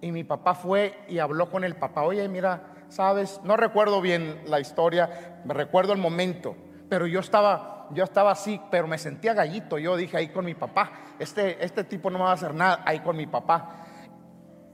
y 0.00 0.12
mi 0.12 0.24
papá 0.24 0.54
fue 0.54 0.98
y 1.08 1.18
habló 1.18 1.50
con 1.50 1.64
el 1.64 1.76
papá, 1.76 2.02
oye, 2.02 2.26
mira, 2.28 2.71
¿sabes? 2.92 3.40
No 3.42 3.56
recuerdo 3.56 4.02
bien 4.02 4.42
la 4.46 4.60
historia, 4.60 5.40
me 5.44 5.54
recuerdo 5.54 5.94
el 5.94 5.98
momento, 5.98 6.54
pero 6.90 7.06
yo 7.06 7.20
estaba, 7.20 7.88
yo 7.90 8.04
estaba 8.04 8.32
así, 8.32 8.60
pero 8.70 8.86
me 8.86 8.98
sentía 8.98 9.32
gallito. 9.32 9.78
Yo 9.78 9.96
dije 9.96 10.18
ahí 10.18 10.28
con 10.28 10.44
mi 10.44 10.54
papá, 10.54 10.92
este, 11.18 11.64
este 11.64 11.84
tipo 11.84 12.10
no 12.10 12.18
me 12.18 12.24
va 12.24 12.30
a 12.30 12.34
hacer 12.34 12.54
nada, 12.54 12.82
ahí 12.84 13.00
con 13.00 13.16
mi 13.16 13.26
papá. 13.26 13.86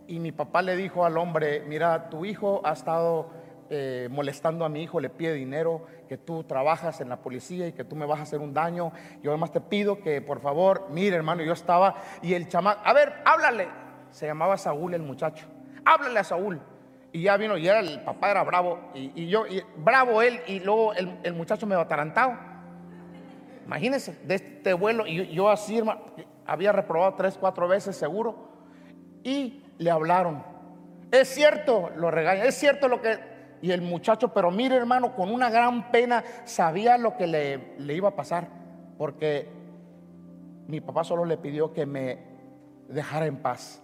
Y 0.09 0.19
mi 0.19 0.33
papá 0.33 0.63
le 0.63 0.75
dijo 0.75 1.05
al 1.05 1.17
hombre, 1.17 1.63
mira, 1.67 2.09
tu 2.09 2.25
hijo 2.25 2.61
ha 2.65 2.73
estado 2.73 3.31
eh, 3.71 4.09
molestando 4.11 4.65
a 4.65 4.69
mi 4.69 4.83
hijo, 4.83 4.99
le 4.99 5.11
pide 5.11 5.35
dinero, 5.35 5.87
que 6.09 6.19
tú 6.19 6.43
trabajas 6.43 7.01
en 7.01 7.11
la 7.11 7.19
policía 7.19 7.69
y 7.69 7.73
que 7.73 7.85
tú 7.85 7.95
me 7.95 8.05
vas 8.05 8.19
a 8.19 8.23
hacer 8.23 8.41
un 8.41 8.53
daño. 8.53 8.91
Yo 9.23 9.31
además 9.31 9.53
te 9.53 9.61
pido 9.61 10.01
que 10.01 10.23
por 10.23 10.41
favor, 10.41 10.89
mire 10.91 11.15
hermano, 11.15 11.43
yo 11.45 11.53
estaba 11.53 11.95
y 12.23 12.35
el 12.35 12.49
chamán, 12.49 12.79
a 12.83 12.93
ver, 12.93 13.23
háblale. 13.25 13.69
Se 14.11 14.27
llamaba 14.27 14.57
Saúl 14.57 14.95
el 14.95 15.03
muchacho. 15.03 15.47
Háblale 15.85 16.19
a 16.19 16.25
Saúl. 16.25 16.61
Y 17.13 17.23
ya 17.23 17.37
vino, 17.37 17.57
y 17.57 17.67
era 17.67 17.81
el 17.81 18.01
papá 18.01 18.31
era 18.31 18.43
bravo, 18.45 18.91
y, 18.95 19.29
yo, 19.29 19.45
bravo 19.77 20.21
él, 20.21 20.41
y 20.47 20.61
luego 20.61 20.93
el, 20.95 21.33
muchacho 21.33 21.67
me 21.67 21.75
atarantado. 21.75 22.35
Imagínense, 23.65 24.19
de 24.25 24.35
este 24.35 24.75
vuelo, 24.75 25.07
y 25.07 25.27
yo, 25.29 25.49
así, 25.49 25.83
había 26.47 26.73
reprobado 26.73 27.15
tres, 27.15 27.39
cuatro 27.39 27.67
veces 27.67 27.97
seguro, 27.97 28.51
y 29.25 29.63
le 29.79 29.91
hablaron. 29.91 30.45
Es 31.11 31.29
cierto, 31.29 31.91
lo 31.97 32.11
regaña, 32.11 32.45
es 32.45 32.55
cierto 32.55 32.89
lo 32.89 33.01
que... 33.01 33.39
Y 33.61 33.73
el 33.73 33.83
muchacho, 33.83 34.33
pero 34.33 34.53
mire 34.53 34.77
hermano, 34.77 35.17
con 35.17 35.33
una 35.33 35.51
gran 35.51 35.91
pena, 35.91 36.23
sabía 36.45 36.97
lo 36.97 37.17
que 37.17 37.27
le, 37.27 37.75
le 37.79 37.95
iba 37.95 38.11
a 38.11 38.15
pasar, 38.15 38.47
porque 38.97 39.49
mi 40.69 40.81
papá 40.81 41.03
solo 41.03 41.25
le 41.25 41.39
pidió 41.39 41.73
que 41.73 41.85
me 41.85 42.19
dejara 42.89 43.27
en 43.27 43.39
paz 43.39 43.83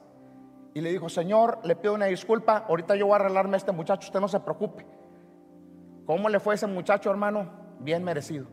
y 0.75 0.81
le 0.81 0.91
dijo, 0.91 1.09
Señor, 1.09 1.61
le 1.63 1.77
pido 1.77 1.95
una 1.95 2.07
disculpa, 2.07 2.67
ahorita 2.69 2.97
yo 2.97 3.07
voy 3.07 3.13
a 3.15 3.17
arreglarme 3.17 3.55
a 3.55 3.59
este 3.59 3.71
muchacho, 3.71 4.09
usted 4.09 4.21
no 4.21 4.27
se 4.27 4.41
preocupe. 4.41 4.85
¿Cómo 6.05 6.29
le 6.29 6.41
fue 6.41 6.55
a 6.55 6.57
ese 6.57 6.67
muchacho, 6.67 7.11
hermano? 7.11 7.49
Bien 7.79 8.03
merecido. 8.03 8.47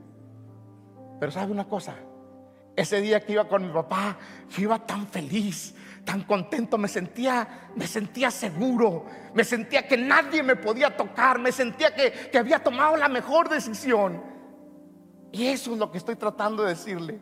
Pero 1.20 1.32
sabe 1.32 1.52
una 1.52 1.68
cosa, 1.68 1.96
ese 2.76 3.02
día 3.02 3.20
que 3.20 3.34
iba 3.34 3.48
con 3.48 3.66
mi 3.66 3.74
papá, 3.74 4.18
yo 4.50 4.62
iba 4.62 4.80
tan 4.86 5.08
feliz, 5.08 5.76
tan 6.06 6.22
contento, 6.22 6.78
me 6.78 6.88
sentía, 6.88 7.72
me 7.76 7.88
sentía 7.88 8.30
seguro, 8.30 9.06
me 9.34 9.44
sentía 9.44 9.88
que 9.88 9.98
nadie 9.98 10.44
me 10.44 10.56
podía 10.56 10.96
tocar, 10.96 11.40
me 11.40 11.52
sentía 11.52 11.94
que, 11.94 12.12
que 12.32 12.38
había 12.38 12.60
tomado 12.60 12.98
la 12.98 13.10
mejor 13.10 13.50
decisión. 13.50 14.22
Y 15.32 15.48
eso 15.48 15.74
es 15.74 15.80
lo 15.80 15.90
que 15.90 15.98
estoy 15.98 16.16
tratando 16.16 16.64
de 16.64 16.70
decirle. 16.70 17.20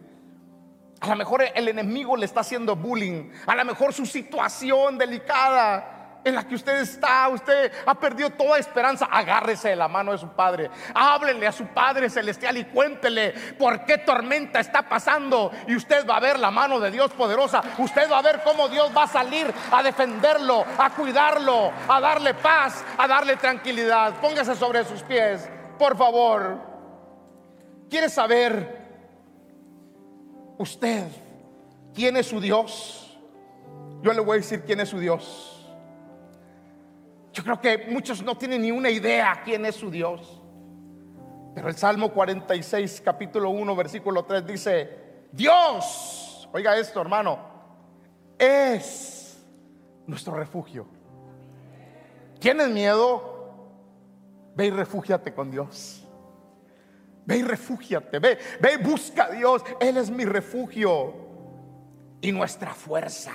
A 1.01 1.07
lo 1.07 1.15
mejor 1.15 1.43
el 1.53 1.67
enemigo 1.67 2.17
le 2.17 2.25
está 2.25 2.41
haciendo 2.41 2.75
bullying. 2.75 3.31
A 3.45 3.55
lo 3.55 3.65
mejor 3.65 3.93
su 3.93 4.05
situación 4.05 4.97
delicada 4.97 5.99
en 6.25 6.35
la 6.35 6.45
que 6.45 6.55
usted 6.55 6.81
está, 6.81 7.29
usted 7.29 7.71
ha 7.85 7.95
perdido 7.95 8.29
toda 8.31 8.59
esperanza. 8.59 9.07
Agárrese 9.09 9.69
de 9.69 9.75
la 9.77 9.87
mano 9.87 10.11
de 10.11 10.17
su 10.17 10.27
Padre. 10.29 10.69
Háblele 10.93 11.47
a 11.47 11.51
su 11.53 11.67
Padre 11.67 12.09
celestial 12.09 12.57
y 12.57 12.65
cuéntele 12.65 13.33
por 13.57 13.85
qué 13.85 13.99
tormenta 13.99 14.59
está 14.59 14.87
pasando. 14.89 15.51
Y 15.67 15.75
usted 15.75 16.05
va 16.05 16.17
a 16.17 16.19
ver 16.19 16.37
la 16.37 16.51
mano 16.51 16.79
de 16.79 16.91
Dios 16.91 17.11
poderosa. 17.11 17.61
Usted 17.77 18.11
va 18.11 18.19
a 18.19 18.23
ver 18.23 18.41
cómo 18.43 18.67
Dios 18.67 18.91
va 18.95 19.03
a 19.03 19.07
salir 19.07 19.53
a 19.71 19.81
defenderlo, 19.81 20.65
a 20.77 20.89
cuidarlo, 20.89 21.71
a 21.87 22.01
darle 22.01 22.33
paz, 22.33 22.83
a 22.97 23.07
darle 23.07 23.37
tranquilidad. 23.37 24.15
Póngase 24.19 24.55
sobre 24.55 24.83
sus 24.83 25.01
pies, 25.03 25.49
por 25.77 25.97
favor. 25.97 26.57
¿Quiere 27.89 28.09
saber? 28.09 28.78
Usted, 30.59 31.07
¿quién 31.95 32.17
es 32.17 32.27
su 32.27 32.39
Dios? 32.39 33.17
Yo 34.03 34.13
le 34.13 34.19
voy 34.19 34.37
a 34.37 34.41
decir 34.41 34.61
quién 34.63 34.79
es 34.79 34.89
su 34.89 34.99
Dios. 34.99 35.67
Yo 37.33 37.43
creo 37.43 37.59
que 37.59 37.87
muchos 37.89 38.21
no 38.21 38.37
tienen 38.37 38.61
ni 38.61 38.71
una 38.71 38.89
idea 38.89 39.41
quién 39.43 39.65
es 39.65 39.75
su 39.75 39.89
Dios. 39.89 40.41
Pero 41.55 41.69
el 41.69 41.75
Salmo 41.75 42.11
46, 42.11 43.01
capítulo 43.03 43.49
1, 43.49 43.75
versículo 43.75 44.25
3 44.25 44.45
dice, 44.45 44.97
Dios, 45.31 46.47
oiga 46.51 46.77
esto 46.77 47.01
hermano, 47.01 47.39
es 48.37 49.41
nuestro 50.07 50.35
refugio. 50.35 50.85
¿Tienes 52.39 52.69
miedo? 52.69 53.37
Ve 54.55 54.67
y 54.67 54.71
refúgiate 54.71 55.33
con 55.33 55.51
Dios. 55.51 55.98
Ve 57.29 57.37
y 57.37 57.43
refúgiate, 57.43 58.17
ve, 58.17 58.39
ve 58.59 58.73
y 58.73 58.83
busca 58.83 59.25
a 59.25 59.29
Dios. 59.29 59.63
Él 59.79 59.97
es 59.97 60.09
mi 60.09 60.25
refugio 60.25 61.13
y 62.21 62.31
nuestra 62.31 62.73
fuerza. 62.73 63.33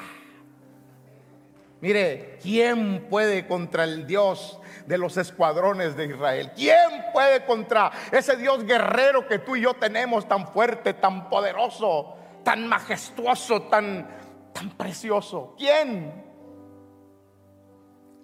Mire, 1.80 2.40
¿quién 2.42 3.06
puede 3.08 3.46
contra 3.46 3.84
el 3.84 4.04
Dios 4.04 4.58
de 4.88 4.98
los 4.98 5.16
escuadrones 5.16 5.96
de 5.96 6.06
Israel? 6.06 6.50
¿Quién 6.56 7.04
puede 7.12 7.44
contra 7.44 7.92
ese 8.10 8.36
Dios 8.36 8.64
guerrero 8.64 9.28
que 9.28 9.38
tú 9.38 9.54
y 9.54 9.60
yo 9.60 9.74
tenemos 9.74 10.26
tan 10.26 10.48
fuerte, 10.48 10.94
tan 10.94 11.28
poderoso, 11.28 12.16
tan 12.42 12.66
majestuoso, 12.66 13.62
tan, 13.62 14.08
tan 14.52 14.70
precioso? 14.70 15.54
¿Quién? 15.56 16.24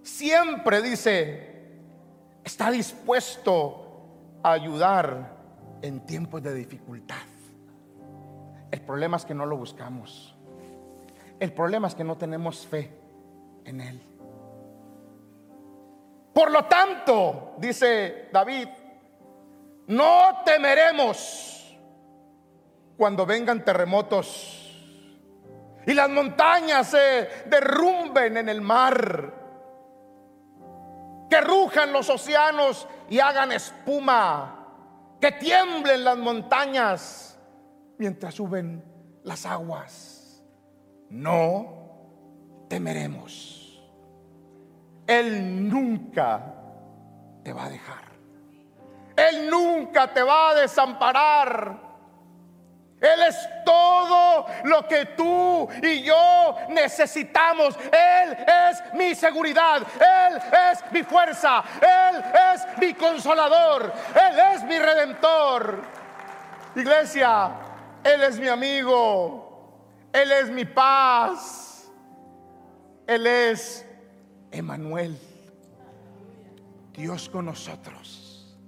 Siempre 0.03 0.83
dice, 0.83 1.77
está 2.43 2.73
dispuesto 2.73 3.87
a 4.43 4.51
ayudar 4.51 5.40
en 5.83 6.01
tiempos 6.07 6.43
de 6.43 6.55
dificultad. 6.55 7.17
El 8.71 8.81
problema 8.83 9.17
es 9.17 9.25
que 9.25 9.35
no 9.35 9.47
lo 9.47 9.57
buscamos. 9.57 10.37
El 11.39 11.53
problema 11.53 11.89
es 11.89 11.95
que 11.95 12.05
no 12.05 12.17
tenemos 12.17 12.67
fe 12.67 12.91
en 13.65 13.81
Él. 13.81 14.03
Por 16.33 16.51
lo 16.51 16.65
tanto, 16.67 17.55
dice 17.59 18.29
David, 18.33 18.69
no 19.89 20.43
temeremos 20.45 21.77
cuando 22.97 23.27
vengan 23.27 23.65
terremotos 23.65 24.61
y 25.87 25.95
las 25.95 26.09
montañas 26.09 26.89
se 26.89 27.29
derrumben 27.47 28.37
en 28.37 28.49
el 28.49 28.61
mar, 28.61 29.35
que 31.29 31.41
rujan 31.41 31.93
los 31.93 32.09
océanos 32.11 32.87
y 33.09 33.19
hagan 33.19 33.53
espuma, 33.53 34.60
que 35.21 35.33
tiemblen 35.33 36.05
las 36.05 36.17
montañas 36.17 37.39
mientras 37.99 38.35
suben 38.35 38.83
las 39.25 39.45
aguas. 39.47 40.43
No 41.11 42.67
temeremos. 42.69 43.83
Él 45.07 45.69
nunca 45.69 46.55
te 47.43 47.53
va 47.53 47.65
a 47.65 47.69
dejar. 47.69 48.05
Él 49.17 49.51
nunca 49.51 50.13
te 50.13 50.23
va 50.23 50.51
a 50.51 50.55
desamparar. 50.55 51.90
Él 53.01 53.23
es 53.23 53.49
todo 53.65 54.47
lo 54.65 54.87
que 54.87 55.07
tú 55.07 55.69
y 55.83 56.03
yo 56.03 56.57
necesitamos. 56.69 57.75
Él 57.91 58.37
es 58.47 58.95
mi 58.95 59.15
seguridad. 59.15 59.83
Él 59.99 60.41
es 60.71 60.93
mi 60.93 61.03
fuerza. 61.03 61.65
Él 61.81 62.23
es 62.53 62.79
mi 62.79 62.93
consolador. 62.95 63.91
Él 64.15 64.39
es 64.55 64.65
mi 64.65 64.79
redentor. 64.79 65.83
Iglesia, 66.77 67.51
Él 68.05 68.23
es 68.23 68.39
mi 68.39 68.49
amigo. 68.49 69.51
Él 70.13 70.31
es 70.33 70.51
mi 70.51 70.67
paz. 70.67 71.91
Él 73.07 73.27
es 73.27 73.87
Emanuel. 74.51 75.19
Dios 76.93 77.31
con 77.31 77.47
nosotros. 77.47 78.59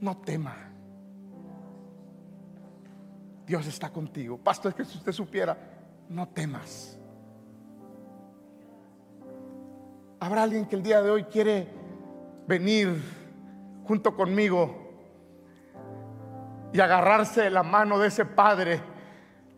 No 0.00 0.18
tema. 0.18 0.70
Dios 3.50 3.66
está 3.66 3.90
contigo. 3.90 4.38
Pastor, 4.38 4.70
es 4.70 4.76
que 4.76 4.84
si 4.84 4.98
usted 4.98 5.10
supiera, 5.10 5.58
no 6.08 6.28
temas. 6.28 6.96
Habrá 10.20 10.44
alguien 10.44 10.66
que 10.66 10.76
el 10.76 10.84
día 10.84 11.02
de 11.02 11.10
hoy 11.10 11.24
quiere 11.24 11.66
venir 12.46 13.02
junto 13.82 14.14
conmigo 14.14 14.92
y 16.72 16.78
agarrarse 16.78 17.42
de 17.42 17.50
la 17.50 17.64
mano 17.64 17.98
de 17.98 18.06
ese 18.06 18.24
Padre 18.24 18.80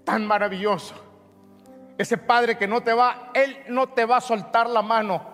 tan 0.05 0.27
maravilloso. 0.27 0.95
Ese 1.99 2.17
Padre 2.17 2.57
que 2.57 2.67
no 2.67 2.83
te 2.83 2.95
va, 2.95 3.31
Él 3.35 3.59
no 3.69 3.91
te 3.91 4.07
va 4.07 4.17
a 4.17 4.21
soltar 4.23 4.71
la 4.71 4.81
mano 4.81 5.32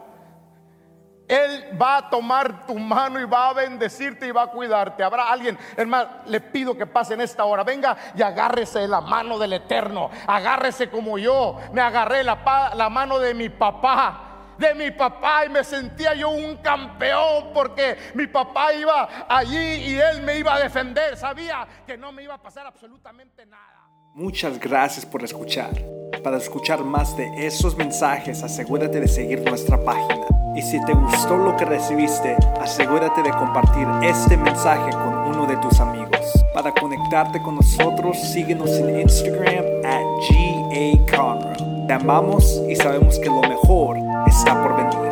él 1.29 1.79
va 1.81 1.99
a 1.99 2.11
tomar 2.11 2.67
tu 2.67 2.79
mano 2.79 3.21
y 3.21 3.25
va 3.25 3.51
a 3.51 3.53
bendecirte 3.53 4.27
y 4.27 4.31
va 4.31 4.43
a 4.43 4.47
cuidarte. 4.47 5.05
Habrá 5.05 5.31
alguien, 5.31 5.59
hermano, 5.77 6.09
le 6.27 6.41
pido 6.41 6.77
que 6.77 6.87
pase 6.87 7.15
en 7.15 7.21
esta 7.21 7.45
hora. 7.45 7.63
Venga 7.63 7.97
y 8.15 8.23
agárrese 8.23 8.89
la 8.89 9.01
mano 9.01 9.39
del 9.39 9.53
Eterno. 9.53 10.11
Agárrese 10.27 10.89
como 10.89 11.19
yo. 11.19 11.59
Me 11.73 11.81
agarré 11.81 12.25
la 12.25 12.89
mano 12.91 13.19
de 13.19 13.35
mi 13.35 13.49
papá 13.49 14.25
de 14.59 14.75
mi 14.75 14.91
papá 14.91 15.47
y 15.47 15.49
me 15.49 15.63
sentía 15.65 16.15
yo 16.15 16.31
un 16.31 16.57
campeón 16.57 17.53
porque 17.55 17.97
mi 18.15 18.27
papá 18.27 18.75
iba 18.75 19.27
allí 19.29 19.57
y 19.57 20.01
él 20.01 20.23
me 20.23 20.37
iba 20.37 20.55
a 20.55 20.59
defender. 20.59 21.17
Sabía 21.17 21.67
que 21.87 21.97
no 21.97 22.13
me 22.13 22.25
iba 22.25 22.35
a 22.35 22.43
pasar 22.43 22.67
absolutamente 22.67 23.47
nada. 23.47 23.78
Muchas 24.19 24.59
gracias 24.59 25.07
por 25.07 25.23
escuchar. 25.23 25.71
Para 26.25 26.39
escuchar 26.39 26.83
más 26.83 27.17
de 27.17 27.47
esos 27.47 27.77
mensajes, 27.77 28.43
asegúrate 28.43 28.99
de 28.99 29.07
seguir 29.07 29.43
nuestra 29.49 29.81
página 29.85 30.27
y 30.57 30.61
si 30.61 30.85
te 30.87 30.93
gustó 30.93 31.37
lo 31.37 31.57
que 31.57 31.65
recibiste, 31.65 32.35
asegúrate 32.61 33.23
de 33.23 33.31
compartir 33.31 33.87
este 34.03 34.37
mensaje 34.37 34.91
con 34.91 35.37
uno 35.37 35.47
de 35.47 35.57
tus 35.59 35.79
amigos. 35.79 36.19
Para 36.53 36.75
conectarte 36.75 37.41
con 37.41 37.55
nosotros, 37.55 38.19
síguenos 38.19 38.71
en 38.71 39.03
Instagram 39.03 39.65
at 39.85 40.03
GA 40.29 41.87
Te 41.87 41.93
amamos 41.93 42.61
y 42.69 42.75
sabemos 42.75 43.21
que 43.21 43.27
lo 43.27 43.43
mejor 43.43 43.99
está 44.27 44.61
por 44.61 44.77
venir. 44.79 45.08